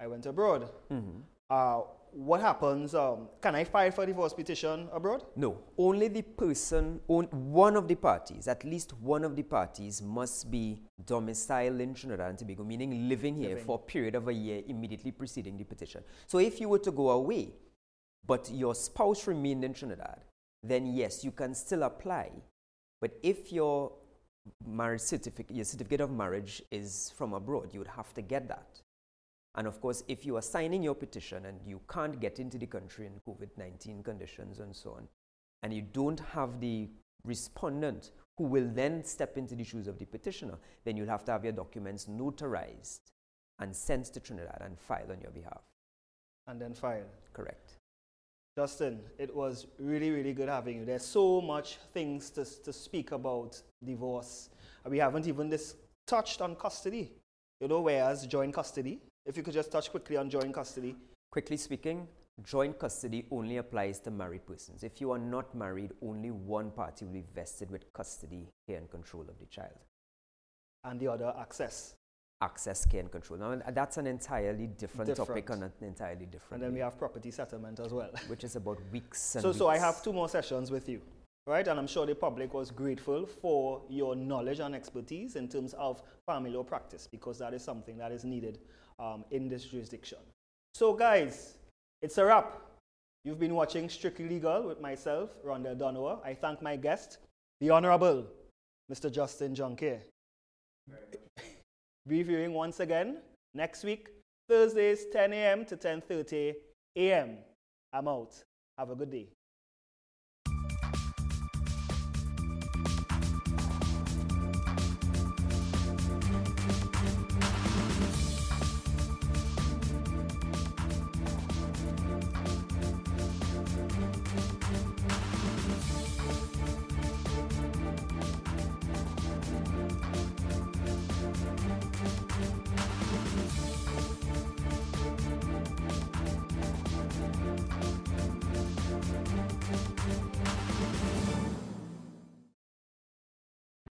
I 0.00 0.06
went 0.06 0.26
abroad. 0.26 0.70
Mhm. 0.90 1.22
Uh, 1.50 1.82
what 2.12 2.40
happens? 2.40 2.94
Um, 2.94 3.28
can 3.40 3.54
I 3.54 3.64
file 3.64 3.90
for 3.90 4.04
divorce 4.04 4.34
petition 4.34 4.88
abroad? 4.92 5.24
No, 5.34 5.58
only 5.78 6.08
the 6.08 6.22
person, 6.22 7.00
on, 7.08 7.24
one 7.24 7.74
of 7.74 7.88
the 7.88 7.94
parties, 7.94 8.48
at 8.48 8.64
least 8.64 8.92
one 9.00 9.24
of 9.24 9.34
the 9.34 9.42
parties 9.42 10.02
must 10.02 10.50
be 10.50 10.82
domiciled 11.06 11.80
in 11.80 11.94
Trinidad 11.94 12.28
and 12.28 12.38
Tobago, 12.38 12.64
meaning 12.64 13.08
living 13.08 13.34
here 13.34 13.50
Living. 13.50 13.64
for 13.64 13.76
a 13.76 13.78
period 13.78 14.14
of 14.14 14.28
a 14.28 14.32
year 14.32 14.62
immediately 14.68 15.10
preceding 15.10 15.56
the 15.56 15.64
petition. 15.64 16.02
So 16.26 16.38
if 16.38 16.60
you 16.60 16.68
were 16.68 16.80
to 16.80 16.90
go 16.90 17.10
away, 17.10 17.54
but 18.26 18.50
your 18.52 18.74
spouse 18.74 19.26
remained 19.26 19.64
in 19.64 19.72
Trinidad, 19.72 20.20
then 20.62 20.86
yes, 20.86 21.24
you 21.24 21.30
can 21.30 21.54
still 21.54 21.82
apply. 21.82 22.30
But 23.00 23.18
if 23.22 23.50
your 23.50 23.92
marriage 24.66 25.00
certificate, 25.00 25.56
your 25.56 25.64
certificate 25.64 26.02
of 26.02 26.10
marriage 26.10 26.62
is 26.70 27.10
from 27.16 27.32
abroad, 27.32 27.70
you 27.72 27.80
would 27.80 27.88
have 27.88 28.12
to 28.14 28.22
get 28.22 28.48
that. 28.48 28.81
And 29.54 29.66
of 29.66 29.80
course, 29.80 30.02
if 30.08 30.24
you 30.24 30.36
are 30.36 30.42
signing 30.42 30.82
your 30.82 30.94
petition 30.94 31.46
and 31.46 31.60
you 31.66 31.80
can't 31.90 32.18
get 32.20 32.38
into 32.38 32.58
the 32.58 32.66
country 32.66 33.06
in 33.06 33.20
COVID 33.28 33.50
19 33.56 34.02
conditions 34.02 34.60
and 34.60 34.74
so 34.74 34.92
on, 34.92 35.08
and 35.62 35.72
you 35.74 35.82
don't 35.82 36.20
have 36.20 36.60
the 36.60 36.88
respondent 37.24 38.10
who 38.38 38.44
will 38.44 38.68
then 38.72 39.04
step 39.04 39.36
into 39.36 39.54
the 39.54 39.64
shoes 39.64 39.86
of 39.86 39.98
the 39.98 40.06
petitioner, 40.06 40.58
then 40.84 40.96
you'll 40.96 41.06
have 41.06 41.24
to 41.24 41.32
have 41.32 41.44
your 41.44 41.52
documents 41.52 42.06
notarized 42.06 43.00
and 43.58 43.74
sent 43.74 44.06
to 44.06 44.20
Trinidad 44.20 44.62
and 44.64 44.78
filed 44.78 45.10
on 45.10 45.20
your 45.20 45.30
behalf. 45.30 45.62
And 46.46 46.60
then 46.60 46.74
file. 46.74 47.04
Correct. 47.32 47.76
Justin, 48.56 49.00
it 49.18 49.34
was 49.34 49.66
really, 49.78 50.10
really 50.10 50.32
good 50.32 50.48
having 50.48 50.78
you. 50.78 50.84
There's 50.84 51.04
so 51.04 51.40
much 51.40 51.76
things 51.94 52.30
to, 52.30 52.44
to 52.62 52.72
speak 52.72 53.12
about 53.12 53.60
divorce. 53.84 54.50
We 54.84 54.98
haven't 54.98 55.26
even 55.26 55.48
this 55.48 55.76
touched 56.06 56.40
on 56.40 56.56
custody. 56.56 57.12
You 57.60 57.68
know, 57.68 57.80
whereas 57.80 58.26
joint 58.26 58.52
custody, 58.52 58.98
if 59.26 59.36
you 59.36 59.42
could 59.42 59.54
just 59.54 59.70
touch 59.70 59.90
quickly 59.90 60.16
on 60.16 60.28
joint 60.28 60.52
custody. 60.52 60.96
Quickly 61.30 61.56
speaking, 61.56 62.06
joint 62.44 62.78
custody 62.78 63.24
only 63.30 63.56
applies 63.58 63.98
to 64.00 64.10
married 64.10 64.46
persons. 64.46 64.82
If 64.82 65.00
you 65.00 65.12
are 65.12 65.18
not 65.18 65.54
married, 65.54 65.92
only 66.02 66.30
one 66.30 66.70
party 66.70 67.04
will 67.04 67.12
be 67.12 67.24
vested 67.34 67.70
with 67.70 67.90
custody, 67.92 68.48
care, 68.66 68.78
and 68.78 68.90
control 68.90 69.22
of 69.22 69.38
the 69.38 69.46
child. 69.46 69.78
And 70.84 70.98
the 70.98 71.08
other 71.08 71.32
access. 71.38 71.94
Access, 72.42 72.84
care, 72.84 73.00
and 73.00 73.10
control. 73.10 73.38
Now, 73.38 73.62
that's 73.70 73.98
an 73.98 74.08
entirely 74.08 74.66
different, 74.66 75.06
Different. 75.06 75.28
topic 75.28 75.50
on 75.50 75.62
an 75.62 75.72
entirely 75.80 76.26
different. 76.26 76.54
And 76.54 76.62
then 76.62 76.74
we 76.74 76.80
have 76.80 76.98
property 76.98 77.30
settlement 77.30 77.78
as 77.78 77.92
well. 77.92 78.10
which 78.26 78.42
is 78.42 78.56
about 78.56 78.78
weeks 78.90 79.36
and 79.36 79.42
So, 79.42 79.52
so 79.52 79.68
I 79.68 79.78
have 79.78 80.02
two 80.02 80.12
more 80.12 80.28
sessions 80.28 80.72
with 80.72 80.88
you, 80.88 81.00
right? 81.46 81.66
And 81.68 81.78
I'm 81.78 81.86
sure 81.86 82.04
the 82.04 82.16
public 82.16 82.52
was 82.52 82.72
grateful 82.72 83.26
for 83.26 83.82
your 83.88 84.16
knowledge 84.16 84.58
and 84.58 84.74
expertise 84.74 85.36
in 85.36 85.48
terms 85.48 85.72
of 85.74 86.02
family 86.26 86.50
law 86.50 86.64
practice 86.64 87.06
because 87.06 87.38
that 87.38 87.54
is 87.54 87.62
something 87.62 87.96
that 87.98 88.10
is 88.10 88.24
needed 88.24 88.58
um, 88.98 89.24
in 89.30 89.48
this 89.48 89.64
jurisdiction. 89.64 90.18
So, 90.74 90.94
guys, 90.94 91.54
it's 92.00 92.18
a 92.18 92.24
wrap. 92.24 92.60
You've 93.24 93.38
been 93.38 93.54
watching 93.54 93.88
Strictly 93.88 94.28
Legal 94.28 94.62
with 94.66 94.80
myself, 94.80 95.30
Rhonda 95.44 95.76
Donowa. 95.78 96.24
I 96.24 96.34
thank 96.34 96.60
my 96.60 96.76
guest, 96.76 97.18
the 97.60 97.70
Honorable 97.70 98.26
Mr. 98.90 99.10
Justin 99.10 99.54
Junkier. 99.54 100.00
Reviewing 102.06 102.52
once 102.52 102.80
again 102.80 103.18
next 103.54 103.84
week, 103.84 104.08
Thursdays, 104.48 105.06
10 105.12 105.32
a.m. 105.32 105.64
to 105.66 105.76
10:30 105.76 106.54
a.m. 106.96 107.38
I'm 107.92 108.08
out. 108.08 108.34
Have 108.76 108.90
a 108.90 108.96
good 108.96 109.10
day. 109.10 109.28